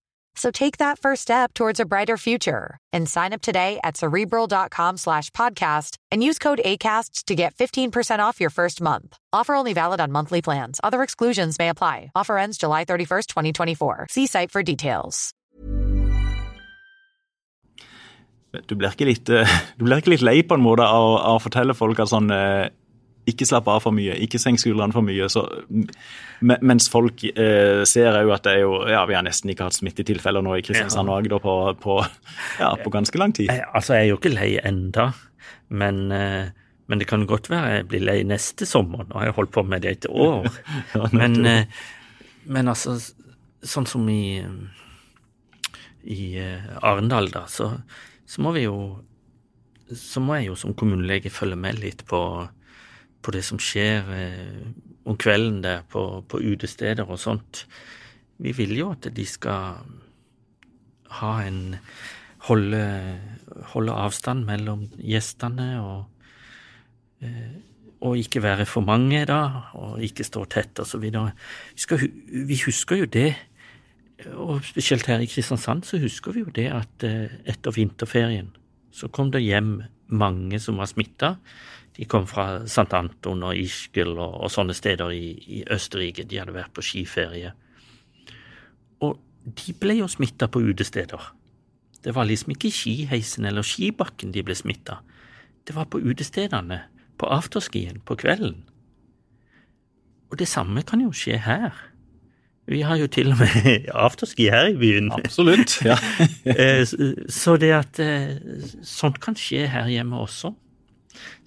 So 0.35 0.49
take 0.51 0.77
that 0.77 0.97
first 0.97 1.23
step 1.23 1.53
towards 1.53 1.79
a 1.79 1.85
brighter 1.85 2.17
future 2.17 2.77
and 2.93 3.07
sign 3.07 3.33
up 3.33 3.41
today 3.41 3.79
at 3.83 3.97
cerebral.com 3.97 4.97
slash 4.97 5.29
podcast 5.31 5.97
and 6.09 6.23
use 6.23 6.39
code 6.39 6.61
ACasts 6.63 7.25
to 7.25 7.35
get 7.35 7.53
15% 7.55 8.19
off 8.19 8.39
your 8.39 8.49
first 8.49 8.81
month. 8.81 9.17
Offer 9.33 9.55
only 9.55 9.73
valid 9.73 9.99
on 9.99 10.11
monthly 10.11 10.41
plans. 10.41 10.79
Other 10.83 11.03
exclusions 11.03 11.59
may 11.59 11.69
apply. 11.69 12.11
Offer 12.15 12.37
ends 12.37 12.57
July 12.57 12.85
31st, 12.85 13.27
2024. 13.27 14.07
See 14.09 14.27
site 14.27 14.51
for 14.51 14.63
details. 14.63 15.33
Du 18.67 18.75
blir 18.75 18.91
ikke 18.91 19.07
litt, 19.07 19.29
eh, 19.31 19.47
du 19.79 19.85
blir 19.85 20.01
ikke 20.01 20.11
litt 20.11 20.25
lei 20.25 20.41
på 20.43 20.57
en 20.57 20.63
måte 20.63 20.83
av, 20.83 21.15
av 21.21 21.39
å 21.39 21.43
fortelle 21.43 21.75
folk 21.77 22.01
at 22.03 22.11
sånn 22.11 22.31
eh, 22.35 22.67
ikke 23.29 23.45
slapp 23.45 23.67
av 23.69 23.83
for 23.83 23.93
mye, 23.93 24.15
ikke 24.25 24.39
senk 24.41 24.61
skuldrene 24.61 24.95
for 24.95 25.05
mye. 25.05 25.27
Så, 25.31 25.43
mens 26.41 26.87
folk 26.91 27.23
eh, 27.29 27.83
ser 27.89 28.17
jo 28.25 28.33
at 28.33 28.45
det 28.47 28.55
er 28.57 28.63
jo, 28.63 28.73
ja, 28.89 29.03
vi 29.09 29.17
har 29.17 29.25
nesten 29.25 29.51
ikke 29.53 29.67
hatt 29.67 29.77
smittetilfeller 29.77 30.45
nå 30.45 30.57
i 30.57 30.63
Kristiansand 30.65 31.11
og 31.11 31.19
Agder 31.19 31.43
på, 31.43 31.55
på, 31.83 31.99
ja, 32.59 32.71
på, 32.81 32.93
ganske 32.93 33.21
lang 33.21 33.35
tid. 33.37 33.51
Jeg, 33.51 33.67
altså, 33.69 33.97
jeg 33.97 34.07
er 34.07 34.11
jo 34.11 34.19
ikke 34.19 34.33
lei 34.33 34.49
enda, 34.65 35.11
men, 35.69 36.03
eh, 36.15 36.49
men 36.89 37.01
det 37.01 37.07
kan 37.11 37.27
godt 37.29 37.51
være 37.51 37.75
jeg 37.77 37.89
blir 37.91 38.05
lei 38.07 38.17
neste 38.27 38.67
sommer. 38.69 39.05
Nå 39.09 39.19
har 39.19 39.29
jeg 39.29 39.37
holdt 39.37 39.53
på 39.53 39.65
med 39.69 39.85
det 39.85 39.95
et 39.97 40.09
år. 40.09 40.49
ja, 40.95 41.11
men, 41.13 41.37
eh, 41.45 41.83
men, 42.49 42.71
altså, 42.73 42.97
sånn 43.61 43.85
som 43.85 44.09
i, 44.09 44.41
i 46.09 46.23
uh, 46.41 46.73
Arendal, 46.89 47.29
da, 47.29 47.45
så, 47.45 47.69
så 48.25 48.41
må 48.41 48.55
vi 48.57 48.65
jo 48.65 48.77
så 49.91 50.21
må 50.23 50.37
jeg 50.37 50.47
jo 50.47 50.55
som 50.55 50.73
kommunelege 50.77 51.27
følge 51.33 51.57
med 51.59 51.81
litt 51.81 52.05
på 52.07 52.19
på 53.21 53.33
det 53.35 53.43
som 53.45 53.59
skjer 53.61 54.11
eh, 54.15 54.61
om 55.05 55.17
kvelden 55.17 55.61
der 55.63 55.83
på, 55.89 56.23
på, 56.29 56.41
utesteder 56.41 57.09
og 57.09 57.19
sånt. 57.19 57.65
Vi 58.41 58.53
vil 58.57 58.73
jo 58.77 58.91
at 58.95 59.09
de 59.15 59.25
skal 59.27 59.81
ha 61.21 61.33
en 61.45 61.75
holde, 62.47 62.85
holde 63.73 63.97
avstand 64.05 64.45
mellom 64.47 64.87
gjestene 64.97 65.73
og 65.81 65.99
eh, 67.25 67.59
og 68.01 68.17
ikke 68.17 68.41
være 68.41 68.65
for 68.65 68.81
mange, 68.81 69.19
da, 69.29 69.69
og 69.77 70.01
ikke 70.01 70.25
stå 70.25 70.47
tett, 70.49 70.79
og 70.81 70.87
så 70.89 70.97
videre. 70.97 71.35
Vi, 71.77 72.07
vi 72.49 72.57
husker 72.65 72.97
jo 72.97 73.05
det, 73.05 73.35
og 74.33 74.63
spesielt 74.65 75.05
her 75.05 75.21
i 75.21 75.29
Kristiansand 75.29 75.85
så 75.85 75.99
husker 76.01 76.33
vi 76.33 76.41
jo 76.41 76.53
det 76.53 76.67
at 76.73 77.05
eh, 77.05 77.29
etter 77.45 77.73
vinterferien 77.77 78.49
så 78.91 79.07
kom 79.07 79.31
det 79.31 79.43
hjem 79.43 79.81
mange 80.11 80.59
som 80.59 80.81
var 80.81 80.89
smitta. 80.91 81.35
De 81.97 82.07
kom 82.07 82.27
fra 82.27 82.63
St. 82.63 82.87
Anton 82.95 83.43
og 83.43 83.57
Ischgl 83.57 84.13
og, 84.15 84.37
og 84.45 84.51
sånne 84.53 84.75
steder 84.77 85.11
i, 85.11 85.25
i, 85.59 85.59
Østerrike. 85.71 86.25
De 86.27 86.39
hadde 86.39 86.55
vært 86.55 86.73
på 86.75 86.85
skiferie. 86.85 87.51
Og 89.03 89.19
de 89.43 89.75
ble 89.75 89.99
jo 89.99 90.09
smitta 90.11 90.47
på 90.51 90.63
utesteder. 90.63 91.31
Det 92.01 92.15
var 92.15 92.29
liksom 92.29 92.55
ikke 92.55 92.71
skiheisen 92.73 93.45
eller 93.45 93.65
skibakken 93.65 94.33
de 94.33 94.43
ble 94.45 94.55
smitta. 94.57 95.01
Det 95.67 95.75
var 95.75 95.89
på 95.91 96.01
utestedene, 96.01 96.79
på 97.21 97.29
afterskien, 97.29 98.01
på 98.05 98.17
kvelden. 98.17 98.63
Og 100.31 100.39
det 100.39 100.47
samme 100.47 100.81
kan 100.87 101.03
jo 101.03 101.11
skje 101.13 101.37
her. 101.43 101.75
Vi 102.71 102.81
har 102.85 102.95
jo 102.95 103.07
til 103.11 103.33
og 103.33 103.41
med 103.41 103.89
afterski 104.07 104.47
her 104.49 104.71
i 104.71 104.77
byen. 104.79 105.11
Absolutt, 105.11 105.81
ja. 105.89 105.97
Eh, 106.45 106.85
så 107.29 107.57
det 107.59 107.71
at 107.75 107.99
eh, 107.99 108.37
sånt 108.85 109.19
kan 109.21 109.35
skje 109.35 109.65
her 109.67 109.89
hjemme 109.91 110.21
også. 110.23 110.53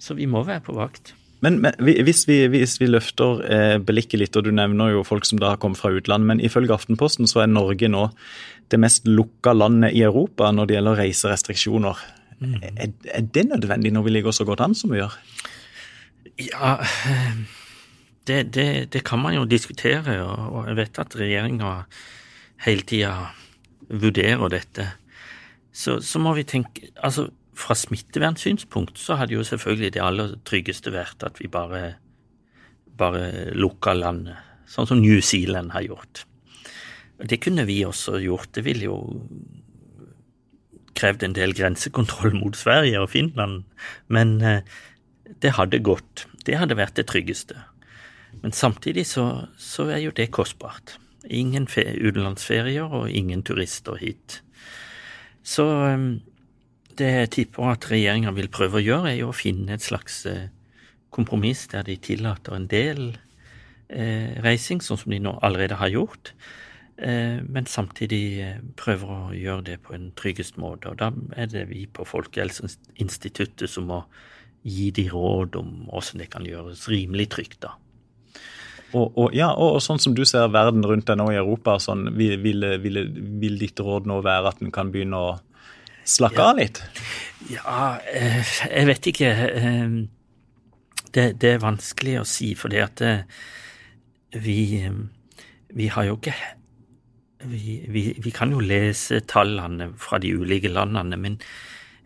Så 0.01 0.17
vi 0.17 0.27
må 0.29 0.43
være 0.47 0.63
på 0.65 0.75
vakt. 0.77 1.13
Men, 1.43 1.59
men 1.61 1.75
hvis, 1.77 2.23
vi, 2.29 2.39
hvis, 2.49 2.77
vi, 2.81 2.87
løfter 2.89 3.41
eh, 3.51 3.77
blikket 3.83 4.21
litt, 4.21 4.37
og 4.39 4.47
du 4.47 4.53
nevner 4.55 4.95
jo 4.95 5.03
folk 5.05 5.27
som 5.27 5.41
da 5.41 5.53
har 5.53 5.61
kommet 5.61 5.77
fra 5.77 5.91
utlandet, 5.93 6.29
men 6.31 6.43
ifølge 6.43 6.73
Aftenposten 6.73 7.29
så 7.29 7.43
er 7.43 7.51
Norge 7.51 7.89
nå 7.91 8.07
det 8.73 8.79
mest 8.81 9.05
lukka 9.05 9.53
landet 9.53 9.93
i 9.93 10.01
Europa 10.07 10.49
når 10.55 10.69
det 10.69 10.77
gjelder 10.77 11.01
reiserestriksjoner. 11.03 12.01
Mm. 12.39 12.55
Er, 12.63 12.95
er, 13.13 13.27
det 13.35 13.45
nødvendig 13.51 13.93
når 13.93 14.07
vi 14.07 14.15
ligger 14.15 14.35
så 14.35 14.47
godt 14.47 14.63
an 14.65 14.73
som 14.77 14.95
vi 14.95 15.03
gjør? 15.03 15.13
Ja, 16.41 16.75
det, 18.27 18.41
det, 18.55 18.67
det 18.95 19.03
kan 19.07 19.21
man 19.21 19.37
jo 19.37 19.45
diskutere, 19.45 20.17
og 20.25 20.65
jeg 20.67 20.79
vet 20.81 20.99
at 21.03 21.15
regjeringa 21.19 21.77
hele 22.65 22.87
tida 22.87 23.13
vurderer 23.89 24.49
dette. 24.51 24.89
Så, 25.75 25.99
så 26.01 26.19
må 26.23 26.33
vi 26.37 26.45
tenke 26.47 26.89
Altså, 27.03 27.27
fra 27.55 27.75
smittevernsynspunkt 27.77 28.99
så 28.99 29.17
hadde 29.19 29.37
jo 29.37 29.43
selvfølgelig 29.47 29.93
det 29.95 30.03
aller 30.03 30.35
tryggeste 30.47 30.91
vært 30.93 31.23
at 31.23 31.39
vi 31.39 31.49
bare, 31.51 31.95
bare 32.99 33.51
lukka 33.55 33.95
landet, 33.95 34.39
sånn 34.67 34.89
som 34.89 35.01
New 35.01 35.21
Zealand 35.23 35.71
har 35.75 35.85
gjort. 35.87 36.25
Det 37.23 37.39
kunne 37.43 37.63
vi 37.67 37.79
også 37.87 38.19
gjort. 38.19 38.51
Det 38.57 38.65
ville 38.65 38.89
jo 38.89 38.97
krevd 40.95 41.23
en 41.23 41.35
del 41.35 41.55
grensekontroll 41.55 42.35
mot 42.35 42.57
Sverige 42.59 42.99
og 43.03 43.11
Finland, 43.13 43.63
men 44.11 44.35
eh, 44.43 44.67
det 45.43 45.55
hadde 45.57 45.83
gått. 45.83 46.27
Det 46.45 46.59
hadde 46.59 46.77
vært 46.77 46.99
det 46.99 47.07
tryggeste. 47.11 47.57
Men 48.43 48.51
samtidig 48.51 49.07
så, 49.07 49.47
så 49.57 49.87
er 49.89 50.03
jo 50.03 50.15
det 50.15 50.29
kostbart. 50.35 50.97
Ingen 51.25 51.67
utenlandsferier 51.71 52.91
og 52.91 53.09
ingen 53.09 53.41
turister 53.47 53.95
hit. 53.99 54.41
Så 55.43 55.65
eh, 55.87 56.07
det 56.99 57.11
jeg 57.13 57.31
tipper 57.39 57.73
at 57.73 57.87
regjeringa 57.91 58.33
vil 58.35 58.51
prøve 58.53 58.79
å 58.79 58.83
gjøre, 58.85 59.13
er 59.13 59.27
å 59.27 59.35
finne 59.35 59.75
et 59.75 59.85
slags 59.85 60.23
eh, 60.29 60.47
kompromiss 61.15 61.65
der 61.71 61.85
de 61.87 61.95
tillater 62.01 62.55
en 62.55 62.67
del 62.71 63.01
eh, 63.89 64.35
reising, 64.43 64.83
sånn 64.83 64.99
som 65.01 65.13
de 65.13 65.21
nå 65.23 65.35
allerede 65.45 65.79
har 65.79 65.91
gjort, 65.93 66.33
eh, 66.97 67.39
men 67.43 67.69
samtidig 67.69 68.23
eh, 68.43 68.59
prøver 68.79 69.13
å 69.13 69.33
gjøre 69.35 69.67
det 69.71 69.79
på 69.85 69.95
en 69.97 70.11
tryggest 70.17 70.59
måte. 70.61 70.91
Og 70.91 70.99
da 71.01 71.11
er 71.37 71.51
det 71.51 71.67
vi 71.71 71.85
på 71.87 72.07
Folkehelseinstituttet 72.07 73.71
som 73.71 73.89
må 73.91 74.03
gi 74.65 74.89
de 74.95 75.07
råd 75.11 75.59
om 75.61 75.73
hvordan 75.91 76.23
det 76.23 76.31
kan 76.33 76.45
gjøres 76.47 76.87
rimelig 76.89 77.29
trygt, 77.35 77.59
da. 77.67 77.75
Og, 78.95 79.09
og, 79.19 79.33
ja, 79.35 79.49
og, 79.51 79.75
og, 79.75 79.81
sånn 79.83 79.99
som 79.99 80.13
du 80.15 80.21
ser 80.29 80.45
verden 80.53 80.85
rundt 80.87 81.09
deg 81.09 81.17
nå 81.19 81.25
i 81.33 81.39
Europa, 81.39 81.75
sånn, 81.83 82.05
vil, 82.15 82.37
vil, 82.39 82.63
vil, 82.79 83.01
vil 83.41 83.57
ditt 83.59 83.81
råd 83.83 84.07
nå 84.07 84.21
være 84.23 84.53
at 84.53 84.61
en 84.63 84.71
kan 84.71 84.91
begynne 84.93 85.19
å 85.19 85.33
slakke 86.05 86.41
ja. 86.41 86.49
av 86.51 86.59
litt? 86.61 86.81
Ja, 87.51 87.79
eh, 88.09 88.41
jeg 88.71 88.89
vet 88.89 89.09
ikke. 89.11 89.31
Eh, 89.31 89.95
det, 91.15 91.25
det 91.41 91.55
er 91.55 91.63
vanskelig 91.63 92.19
å 92.21 92.27
si, 92.27 92.53
fordi 92.59 92.81
at 92.83 93.03
eh, 93.05 93.25
vi, 94.35 94.83
vi 95.75 95.89
har 95.91 96.09
jo 96.09 96.19
ikke 96.19 96.35
vi, 97.45 97.83
vi, 97.91 98.07
vi, 98.17 98.31
kan 98.33 98.51
jo 98.53 98.63
lese 98.63 99.19
tallene 99.29 99.91
fra 100.01 100.17
de 100.21 100.31
ulike 100.33 100.71
landene, 100.71 101.19
men 101.19 101.37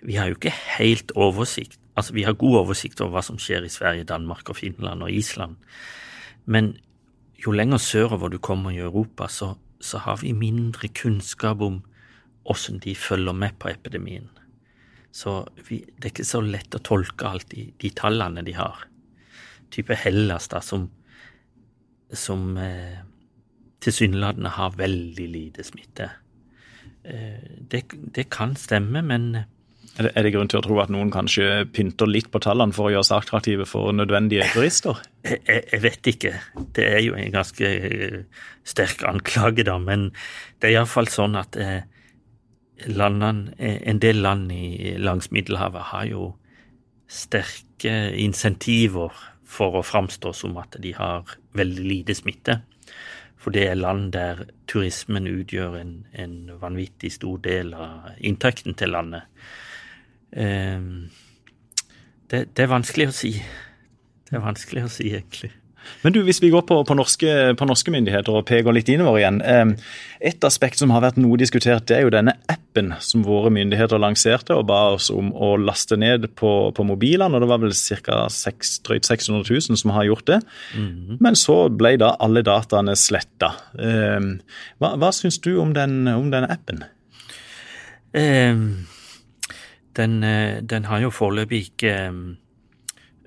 vi 0.04 0.18
har 0.20 0.30
jo 0.30 0.38
ikke 0.38 0.54
helt 0.80 1.14
oversikt. 1.16 1.80
Altså, 2.00 2.16
vi 2.16 2.26
har 2.28 2.38
god 2.40 2.64
oversikt 2.64 3.02
over 3.04 3.18
hva 3.18 3.24
som 3.26 3.40
skjer 3.42 3.66
i 3.68 3.72
Sverige, 3.72 4.08
Danmark 4.08 4.50
og 4.52 4.60
Finland 4.60 5.04
og 5.04 5.12
Island. 5.12 5.58
Men 6.50 6.74
jo 7.40 7.54
lenger 7.56 7.82
sørover 7.84 8.32
du 8.32 8.40
kommer 8.40 8.76
i 8.76 8.82
Europa, 8.84 9.28
så, 9.32 9.54
så 9.80 10.02
har 10.04 10.20
vi 10.24 10.34
mindre 10.36 10.92
kunnskap 10.96 11.62
om 11.64 11.82
åssen 12.44 12.80
de 12.84 12.96
følger 12.96 13.36
med 13.36 13.58
på 13.60 13.72
epidemien. 13.72 14.30
Så 15.12 15.42
vi, 15.68 15.82
det 15.98 16.06
er 16.06 16.14
ikke 16.14 16.28
så 16.28 16.42
lett 16.46 16.76
å 16.78 16.84
tolke 16.86 17.28
alltid 17.28 17.74
de 17.82 17.92
tallene 17.98 18.44
de 18.46 18.56
har. 18.58 18.86
Type 19.74 19.98
Hellas, 19.98 20.48
da, 20.52 20.62
som, 20.66 20.88
som 22.14 22.58
eh, 22.62 23.02
tilsynelatende 23.84 24.54
har 24.58 24.78
veldig 24.78 25.30
lite 25.34 25.66
smitte. 25.66 26.10
Eh, 27.04 27.42
det, 27.72 27.84
det, 28.16 28.30
kan 28.34 28.56
stemme, 28.60 29.02
men 29.06 29.32
er 29.36 30.08
det, 30.08 30.12
er 30.14 30.26
det, 30.26 30.34
grunn 30.36 30.50
til 30.52 30.62
å 30.62 30.66
tro 30.66 30.80
at 30.84 30.92
noen 30.94 31.12
kanskje 31.14 31.66
pynter 31.74 32.10
litt 32.10 32.30
på 32.32 32.42
tallene 32.44 32.76
for 32.76 32.90
å 32.90 32.94
gjøre 32.94 33.08
seg 33.10 33.24
attraktive 33.24 33.68
for 33.70 33.94
nødvendige 33.96 34.48
turister? 34.54 35.02
Jeg, 35.26 35.42
jeg, 35.48 35.64
jeg, 35.74 35.84
vet 35.86 36.12
ikke. 36.14 36.34
Det 36.78 36.86
er 36.86 37.02
jo 37.06 37.18
en 37.18 37.34
ganske 37.34 37.72
eh, 37.90 38.20
sterk 38.68 39.06
anklage, 39.10 39.66
da. 39.68 39.80
Men 39.82 40.12
det 40.60 40.70
er 40.70 40.80
iallfall 40.80 41.10
sånn 41.12 41.40
at 41.40 41.58
eh, 41.60 41.82
landene, 42.88 43.54
en 43.60 44.00
del 44.00 44.22
land 44.24 44.52
i, 44.52 44.96
langs 44.98 45.32
Middelhavet 45.32 45.92
har 45.92 46.06
jo 46.10 46.30
sterke 47.10 47.94
insentiver 48.16 49.14
for 49.50 49.80
å 49.80 49.86
framstå 49.86 50.34
som 50.38 50.58
at 50.62 50.78
de 50.82 50.94
har 50.98 51.38
veldig 51.58 51.86
lite 51.86 52.16
smitte. 52.18 52.60
For 53.40 53.56
det 53.56 53.70
er 53.70 53.80
land 53.80 54.12
der 54.14 54.44
turismen 54.70 55.28
utgjør 55.30 55.80
en, 55.80 55.94
en 56.14 56.36
vanvittig 56.62 57.14
stor 57.16 57.40
del 57.44 57.74
av 57.74 58.12
inntekten 58.20 58.76
til 58.78 58.94
landet. 58.94 59.26
Um, 60.36 61.10
det, 62.30 62.50
det, 62.54 62.66
er 62.66 62.74
vanskelig 62.74 63.10
å 63.10 63.16
si. 63.16 63.32
Det 64.28 64.38
er 64.38 64.44
vanskelig 64.44 64.86
å 64.86 64.92
si, 64.92 65.08
egentlig. 65.16 65.54
Men 66.02 66.14
du, 66.16 66.22
hvis 66.24 66.40
vi 66.42 66.52
går 66.54 66.64
på, 66.68 66.78
på, 66.88 66.96
norske, 66.96 67.32
på 67.60 67.68
norske, 67.68 67.92
myndigheter 67.92 68.36
og 68.36 68.46
peker 68.48 68.76
litt 68.76 68.90
innover 68.92 69.20
igjen. 69.20 69.40
Eh, 69.44 69.72
et 70.32 70.44
aspekt 70.48 70.80
som 70.80 70.94
har 70.94 71.04
vært 71.04 71.20
noe 71.20 71.40
diskutert, 71.40 71.88
det 71.90 71.98
er 71.98 72.06
jo 72.06 72.14
denne 72.14 72.36
appen 72.52 72.94
som 73.04 73.26
våre 73.28 73.52
myndigheter 73.54 74.02
lanserte 74.02 74.56
og 74.56 74.68
ba 74.70 74.82
oss 74.96 75.10
om 75.14 75.32
å 75.36 75.54
laste 75.60 75.98
ned 76.00 76.30
på, 76.40 76.54
på 76.76 76.88
mobilene. 76.88 77.36
og 77.36 77.44
Det 77.44 77.52
var 77.52 77.64
vel 77.64 77.76
ca. 77.76 78.20
600 78.30 79.44
000 79.50 79.82
som 79.82 79.96
har 79.96 80.08
gjort 80.08 80.28
det. 80.28 80.42
Mm 80.76 80.90
-hmm. 80.90 81.18
Men 81.20 81.36
så 81.36 81.70
ble 81.70 81.98
da 81.98 82.16
alle 82.20 82.42
dataene 82.42 82.96
sletta. 82.96 83.54
Eh, 83.80 84.20
hva, 84.80 84.96
hva 84.96 85.12
syns 85.12 85.40
du 85.40 85.58
om 85.58 85.74
den, 85.74 86.08
om 86.08 86.32
denne 86.32 86.52
appen? 86.52 86.84
Um, 88.14 88.88
den, 89.96 90.22
den, 90.68 90.86
har 90.86 91.00
jo 91.00 91.10
foreløpig 91.10 91.62
ikke 91.62 92.10
um 92.10 92.38
Eh, 92.40 92.49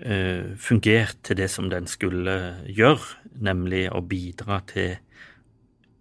fungert 0.02 1.20
til 1.22 1.38
det 1.38 1.46
som 1.52 1.68
den 1.70 1.86
skulle 1.86 2.34
gjøre, 2.66 3.04
nemlig 3.38 3.84
å 3.94 4.00
bidra 4.02 4.58
til 4.66 4.96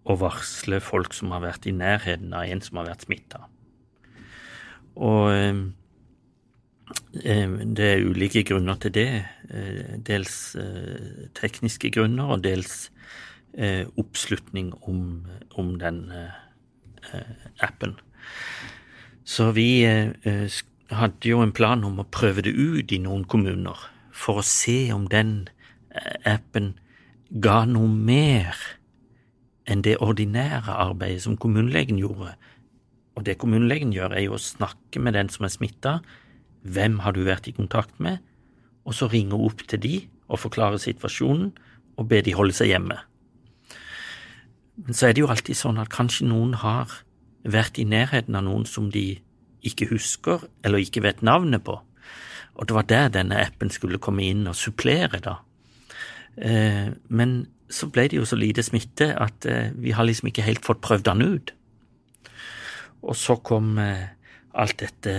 å 0.09 0.15
varsle 0.17 0.79
folk 0.81 1.13
som 1.13 1.33
har 1.35 1.43
vært 1.43 1.67
i 1.69 1.75
nærheten 1.75 2.33
av 2.33 2.49
en 2.49 2.63
som 2.65 2.79
har 2.81 2.89
vært 2.89 3.05
smitta. 3.05 3.43
Og 4.97 5.27
eh, 5.35 5.61
eh, 7.21 7.53
det 7.77 7.89
er 7.91 8.07
ulike 8.07 8.43
grunner 8.47 8.79
til 8.81 8.95
det. 8.97 9.09
Dels 10.07 10.55
tekniske 11.37 11.91
grunner, 11.93 12.37
og 12.37 12.45
dels 12.45 12.85
oppslutning 13.99 14.69
om, 14.87 15.25
om 15.59 15.73
den 15.75 16.05
appen. 17.59 17.97
Så 19.27 19.49
vi 19.57 19.83
hadde 20.91 21.29
jo 21.29 21.41
en 21.43 21.53
plan 21.55 21.83
om 21.87 21.99
å 22.01 22.07
prøve 22.11 22.43
det 22.45 22.53
ut 22.55 22.91
i 22.91 22.99
noen 23.01 23.23
kommuner, 23.29 23.77
for 24.11 24.41
å 24.41 24.45
se 24.45 24.91
om 24.93 25.07
den 25.11 25.49
eh, 25.93 26.33
appen 26.33 26.73
ga 27.31 27.63
noe 27.65 27.89
mer 27.89 28.57
enn 29.69 29.83
det 29.85 29.99
ordinære 30.03 30.73
arbeidet 30.73 31.23
som 31.25 31.37
kommunelegen 31.39 31.99
gjorde. 32.01 32.33
Og 33.15 33.25
det 33.27 33.37
kommunelegen 33.39 33.93
gjør, 33.95 34.15
er 34.15 34.25
jo 34.25 34.35
å 34.35 34.41
snakke 34.41 34.99
med 35.03 35.15
den 35.15 35.31
som 35.31 35.47
er 35.47 35.53
smitta, 35.53 35.99
hvem 36.61 36.99
har 37.05 37.15
du 37.15 37.23
vært 37.25 37.47
i 37.49 37.55
kontakt 37.55 37.97
med, 38.03 38.19
og 38.85 38.97
så 38.97 39.07
ringe 39.11 39.37
opp 39.37 39.63
til 39.69 39.81
de 39.81 39.95
og 40.31 40.41
forklare 40.41 40.79
situasjonen 40.81 41.51
og 41.99 42.07
be 42.09 42.21
de 42.25 42.35
holde 42.35 42.55
seg 42.57 42.71
hjemme. 42.71 42.97
Men 44.81 44.97
så 44.97 45.09
er 45.09 45.15
det 45.15 45.23
jo 45.23 45.31
alltid 45.31 45.57
sånn 45.57 45.79
at 45.81 45.91
kanskje 45.93 46.29
noen 46.29 46.55
har 46.61 47.01
vært 47.43 47.79
i 47.81 47.85
nærheten 47.85 48.37
av 48.37 48.45
noen 48.47 48.65
som 48.69 48.89
de 48.93 49.21
ikke 49.67 49.89
husker 49.91 50.43
eller 50.65 50.81
ikke 50.81 51.03
vet 51.05 51.23
navnet 51.25 51.63
på. 51.65 51.77
Og 52.59 52.67
det 52.67 52.75
var 52.75 52.87
der 52.89 53.13
denne 53.13 53.39
appen 53.41 53.71
skulle 53.71 54.01
komme 54.01 54.25
inn 54.27 54.47
og 54.49 54.57
supplere, 54.57 55.21
da. 55.23 55.37
Eh, 56.35 56.91
men 57.09 57.35
så 57.71 57.87
ble 57.91 58.07
det 58.11 58.19
jo 58.19 58.27
så 58.27 58.37
lite 58.39 58.63
smitte 58.63 59.11
at 59.15 59.47
eh, 59.47 59.71
vi 59.75 59.93
har 59.95 60.07
liksom 60.07 60.31
ikke 60.31 60.45
helt 60.45 60.65
fått 60.67 60.83
prøvd 60.83 61.07
den 61.07 61.23
ut. 61.23 61.53
Og 63.01 63.15
så 63.17 63.37
kom 63.43 63.77
eh, 63.81 64.11
alt 64.51 64.83
dette 64.83 65.15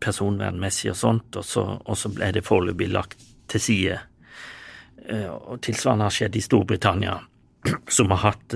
personvernmessig 0.00 0.92
og 0.92 0.98
sånt, 0.98 1.36
og 1.40 1.46
så, 1.46 1.66
og 1.82 1.98
så 1.98 2.12
ble 2.14 2.30
det 2.36 2.46
foreløpig 2.46 2.88
lagt 2.92 3.28
til 3.50 3.60
side. 3.60 3.98
Og 5.02 5.58
tilsvarende 5.66 6.06
har 6.06 6.14
skjedd 6.14 6.36
i 6.38 6.44
Storbritannia, 6.44 7.16
som 7.96 8.12
har 8.14 8.20
hatt 8.22 8.54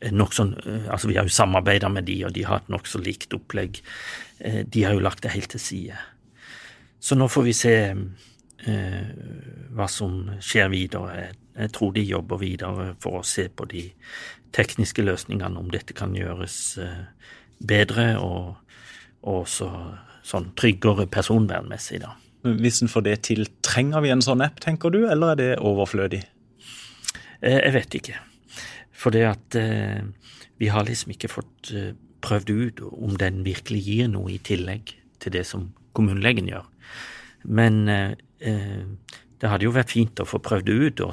Eh, 0.00 0.12
nokså 0.12 0.46
eh, 0.66 0.88
Altså, 0.92 1.08
vi 1.08 1.16
har 1.16 1.24
jo 1.24 1.34
samarbeida 1.34 1.88
med 1.88 2.04
de, 2.04 2.24
og 2.26 2.34
de 2.36 2.44
har 2.44 2.62
et 2.62 2.70
nokså 2.72 3.00
likt 3.02 3.34
opplegg. 3.36 3.80
Eh, 4.38 4.62
de 4.66 4.84
har 4.84 4.96
jo 4.96 5.04
lagt 5.04 5.22
det 5.24 5.34
helt 5.34 5.50
til 5.54 5.62
side. 5.62 5.98
Så 7.00 7.16
nå 7.16 7.28
får 7.28 7.46
vi 7.46 7.54
se 7.56 7.76
eh, 7.92 9.10
hva 9.76 9.88
som 9.90 10.18
skjer 10.40 10.72
videre. 10.72 11.28
Jeg, 11.56 11.72
tror 11.72 11.92
de 11.96 12.04
jobber 12.04 12.40
videre 12.40 12.90
for 13.00 13.20
å 13.20 13.26
se 13.26 13.48
på 13.48 13.64
de 13.70 13.86
tekniske 14.56 15.04
løsningene, 15.04 15.58
om 15.58 15.70
dette 15.72 15.94
kan 15.96 16.14
gjøres 16.16 16.78
bedre 17.56 18.06
og, 18.20 18.56
og 19.24 19.42
også 19.42 19.68
sånn 20.26 20.50
tryggere 20.58 21.06
personvernmessig, 21.10 22.00
da. 22.02 22.14
hvis 22.44 22.82
en 22.82 22.90
får 22.92 23.06
det 23.06 23.16
til. 23.28 23.46
Trenger 23.64 24.04
vi 24.04 24.12
en 24.12 24.24
sånn 24.24 24.44
app, 24.44 24.60
tenker 24.64 24.92
du, 24.92 25.04
eller 25.08 25.34
er 25.34 25.40
det 25.40 25.50
overflødig? 25.60 26.24
Eh, 27.40 27.60
jeg 27.60 27.74
vet 27.76 27.98
ikke. 28.00 28.22
For 28.96 29.12
det 29.14 29.24
at 29.28 29.58
eh, 29.60 30.04
vi 30.60 30.70
har 30.72 30.86
liksom 30.86 31.12
ikke 31.14 31.32
fått 31.32 31.72
eh, 31.76 31.92
prøvd 32.24 32.52
ut 32.52 32.84
om 32.88 33.16
den 33.20 33.42
virkelig 33.46 33.82
gir 33.86 34.08
noe 34.12 34.32
i 34.34 34.40
tillegg 34.42 34.94
til 35.22 35.34
det 35.34 35.44
som 35.48 35.70
kommunelegen 35.96 36.48
gjør. 36.50 36.64
Men 37.44 37.84
eh, 37.92 38.14
eh, 38.40 38.86
det 39.40 39.50
hadde 39.52 39.68
jo 39.68 39.74
vært 39.76 39.92
fint 39.92 40.22
å 40.22 40.28
få 40.28 40.40
prøvd 40.42 40.72
ut, 40.72 41.02
og, 41.04 41.12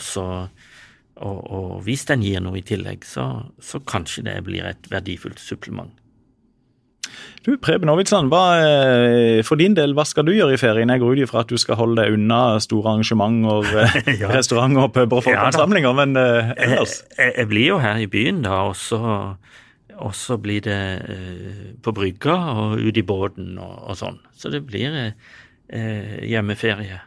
og, 1.19 1.39
og 1.43 1.73
hvis 1.87 2.07
den 2.09 2.23
gir 2.23 2.43
noe 2.43 2.61
i 2.61 2.65
tillegg, 2.65 3.03
så, 3.07 3.27
så 3.59 3.83
kanskje 3.83 4.25
det 4.29 4.37
blir 4.47 4.65
et 4.67 4.87
verdifullt 4.91 5.41
supplement. 5.43 5.91
Du, 7.43 7.57
Preben 7.59 7.89
Aavitsland, 7.91 8.31
eh, 8.31 9.43
for 9.43 9.59
din 9.59 9.73
del, 9.75 9.91
hva 9.97 10.05
skal 10.07 10.23
du 10.23 10.31
gjøre 10.31 10.55
i 10.55 10.59
ferien? 10.61 10.91
Jeg 10.93 11.01
går 11.01 11.17
ut 11.17 11.23
ifra 11.25 11.41
at 11.43 11.49
du 11.51 11.59
skal 11.59 11.75
holde 11.75 11.99
deg 11.99 12.15
unna 12.15 12.59
store 12.63 12.93
arrangementer, 12.93 13.67
eh, 13.81 14.11
ja. 14.21 14.29
restauranter, 14.31 14.87
puber 14.95 15.19
og 15.19 15.25
folkeansamlinger, 15.25 15.89
ja, 15.89 15.97
men 15.97 16.15
eh, 16.19 16.53
ellers? 16.69 17.01
Jeg, 17.17 17.33
jeg, 17.41 17.49
blir 17.51 17.67
jo 17.73 17.81
her 17.83 17.99
i 17.99 18.07
byen, 18.07 18.39
da, 18.45 18.61
og 18.69 18.77
så, 18.79 19.01
og 19.97 20.15
så 20.15 20.37
blir 20.39 20.63
det 20.63 20.79
eh, 21.03 21.65
på 21.83 21.91
brygga 21.95 22.37
og 22.53 22.77
ut 22.79 23.01
i 23.01 23.05
båten 23.11 23.57
og, 23.59 23.75
og 23.91 23.99
sånn. 23.99 24.21
Så 24.39 24.53
det 24.53 24.63
blir 24.69 24.95
eh, 24.95 26.15
hjemmeferie. 26.23 27.01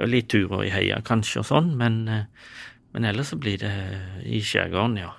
Og 0.00 0.12
litt 0.12 0.28
turer 0.32 0.66
i 0.66 0.74
heia 0.74 1.00
kanskje 1.04 1.40
og 1.40 1.48
sånn, 1.48 1.72
men, 1.80 2.02
men 2.92 3.08
ellers 3.08 3.32
så 3.32 3.40
blir 3.40 3.64
det 3.64 3.72
i 4.28 4.44
skjærgården, 4.44 5.00
ja. 5.00 5.14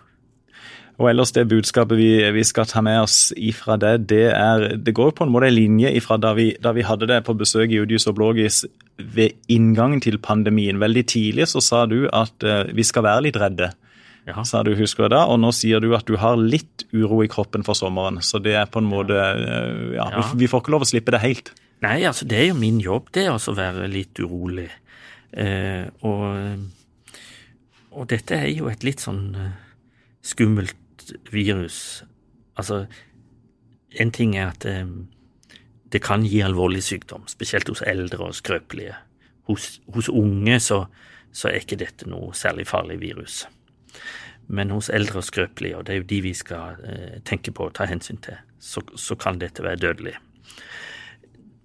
Og 1.02 1.08
ellers 1.10 1.32
det 1.34 1.48
budskapet 1.50 1.98
vi, 1.98 2.10
vi, 2.36 2.44
skal 2.46 2.68
ta 2.70 2.82
med 2.86 3.00
oss 3.02 3.32
ifra 3.34 3.78
det, 3.82 3.94
det, 4.12 4.26
er, 4.38 4.76
det 4.78 4.94
går 4.94 5.16
på 5.18 5.26
en 5.26 5.32
måte 5.34 5.48
en 5.50 5.56
linje 5.56 5.90
ifra 5.98 6.20
da 6.22 6.36
vi, 6.38 6.52
da 6.62 6.76
vi 6.78 6.86
hadde 6.86 7.08
det 7.10 7.24
på 7.26 7.34
besøk 7.40 7.72
i 7.74 7.80
Udius 7.82 8.06
og 8.12 8.20
Blågis 8.20 8.62
ved 9.02 9.34
inngangen 9.50 10.04
til 10.04 10.20
pandemien. 10.22 10.82
Veldig 10.82 11.04
tidlig 11.10 11.48
så 11.50 11.64
sa 11.66 11.88
du 11.90 12.04
at 12.14 12.46
uh, 12.46 12.68
vi 12.70 12.86
skal 12.86 13.08
være 13.08 13.26
litt 13.26 13.40
redde. 13.42 13.72
Ja. 14.28 14.44
sa 14.46 14.62
du, 14.62 14.76
husker 14.78 15.08
jeg 15.08 15.16
da, 15.16 15.24
Og 15.34 15.40
nå 15.42 15.50
sier 15.58 15.82
du 15.82 15.96
at 15.98 16.06
du 16.06 16.14
har 16.22 16.38
litt 16.38 16.86
uro 16.94 17.24
i 17.26 17.30
kroppen 17.32 17.66
for 17.66 17.74
sommeren. 17.74 18.20
Så 18.22 18.38
det 18.38 18.54
er 18.60 18.70
på 18.70 18.84
en 18.84 18.92
måte 18.92 19.18
uh, 19.18 19.96
ja, 19.96 20.06
ja. 20.06 20.22
Vi, 20.22 20.44
vi, 20.44 20.52
får 20.52 20.62
ikke 20.62 20.76
lov 20.76 20.86
å 20.86 20.90
slippe 20.92 21.16
det 21.16 21.24
helt. 21.24 21.50
Nei, 21.82 22.04
altså 22.06 22.28
det 22.30 22.38
er 22.38 22.52
jo 22.52 22.60
min 22.60 22.78
jobb, 22.84 23.10
det 23.16 23.26
er 23.26 23.34
å 23.34 23.58
være 23.58 23.90
litt 23.90 24.22
urolig. 24.22 24.70
Uh, 25.34 25.90
og, 26.06 27.18
og, 27.90 28.06
dette 28.12 28.38
er 28.38 28.52
jo 28.54 28.70
et 28.70 28.86
litt 28.86 29.02
sånn 29.02 29.32
skummelt 30.22 30.78
virus 31.32 32.04
Altså, 32.60 32.86
en 34.00 34.12
ting 34.12 34.36
er 34.38 34.52
at 34.52 34.66
eh, 34.68 34.88
det 35.92 36.02
kan 36.04 36.24
gi 36.28 36.42
alvorlig 36.44 36.84
sykdom, 36.84 37.24
spesielt 37.32 37.70
hos 37.72 37.84
eldre 37.88 38.28
og 38.28 38.36
skrøpelige. 38.36 38.96
Hos, 39.50 39.80
hos 39.96 40.10
unge 40.10 40.60
så, 40.60 40.86
så, 41.32 41.48
er 41.50 41.62
ikke 41.62 41.80
dette 41.80 42.10
noe 42.12 42.36
særlig 42.38 42.68
farlig 42.70 43.00
virus. 43.02 43.46
Men 44.52 44.72
hos 44.76 44.92
eldre 44.94 45.24
og 45.24 45.28
skrøpelige, 45.28 45.78
og 45.78 45.88
det 45.88 45.96
er 45.96 46.02
jo 46.02 46.10
de 46.12 46.20
vi 46.28 46.34
skal 46.38 46.84
eh, 46.86 47.18
tenke 47.28 47.56
på 47.56 47.70
og 47.70 47.76
ta 47.80 47.88
hensyn 47.90 48.20
til, 48.24 48.38
så, 48.60 48.84
så 48.96 49.18
kan 49.20 49.40
dette 49.42 49.64
være 49.64 49.82
dødelig. 49.82 50.16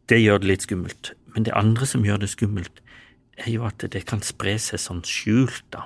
Det 0.07 0.23
gjør 0.23 0.43
det 0.43 0.53
litt 0.53 0.67
skummelt. 0.67 1.13
Men 1.35 1.45
det 1.45 1.55
andre 1.59 1.87
som 1.87 2.07
gjør 2.07 2.23
det 2.23 2.31
skummelt, 2.33 2.81
er 3.37 3.51
jo 3.53 3.67
at 3.69 3.85
det 3.93 4.07
kan 4.09 4.23
spre 4.25 4.55
seg 4.63 4.81
sånn 4.81 5.05
skjult, 5.05 5.67
da 5.75 5.85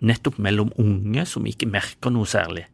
nettopp 0.00 0.38
mellom 0.38 0.72
unge 0.78 1.24
som 1.26 1.46
ikke 1.46 1.68
merker 1.70 2.12
noe 2.14 2.28
særlig. 2.28 2.66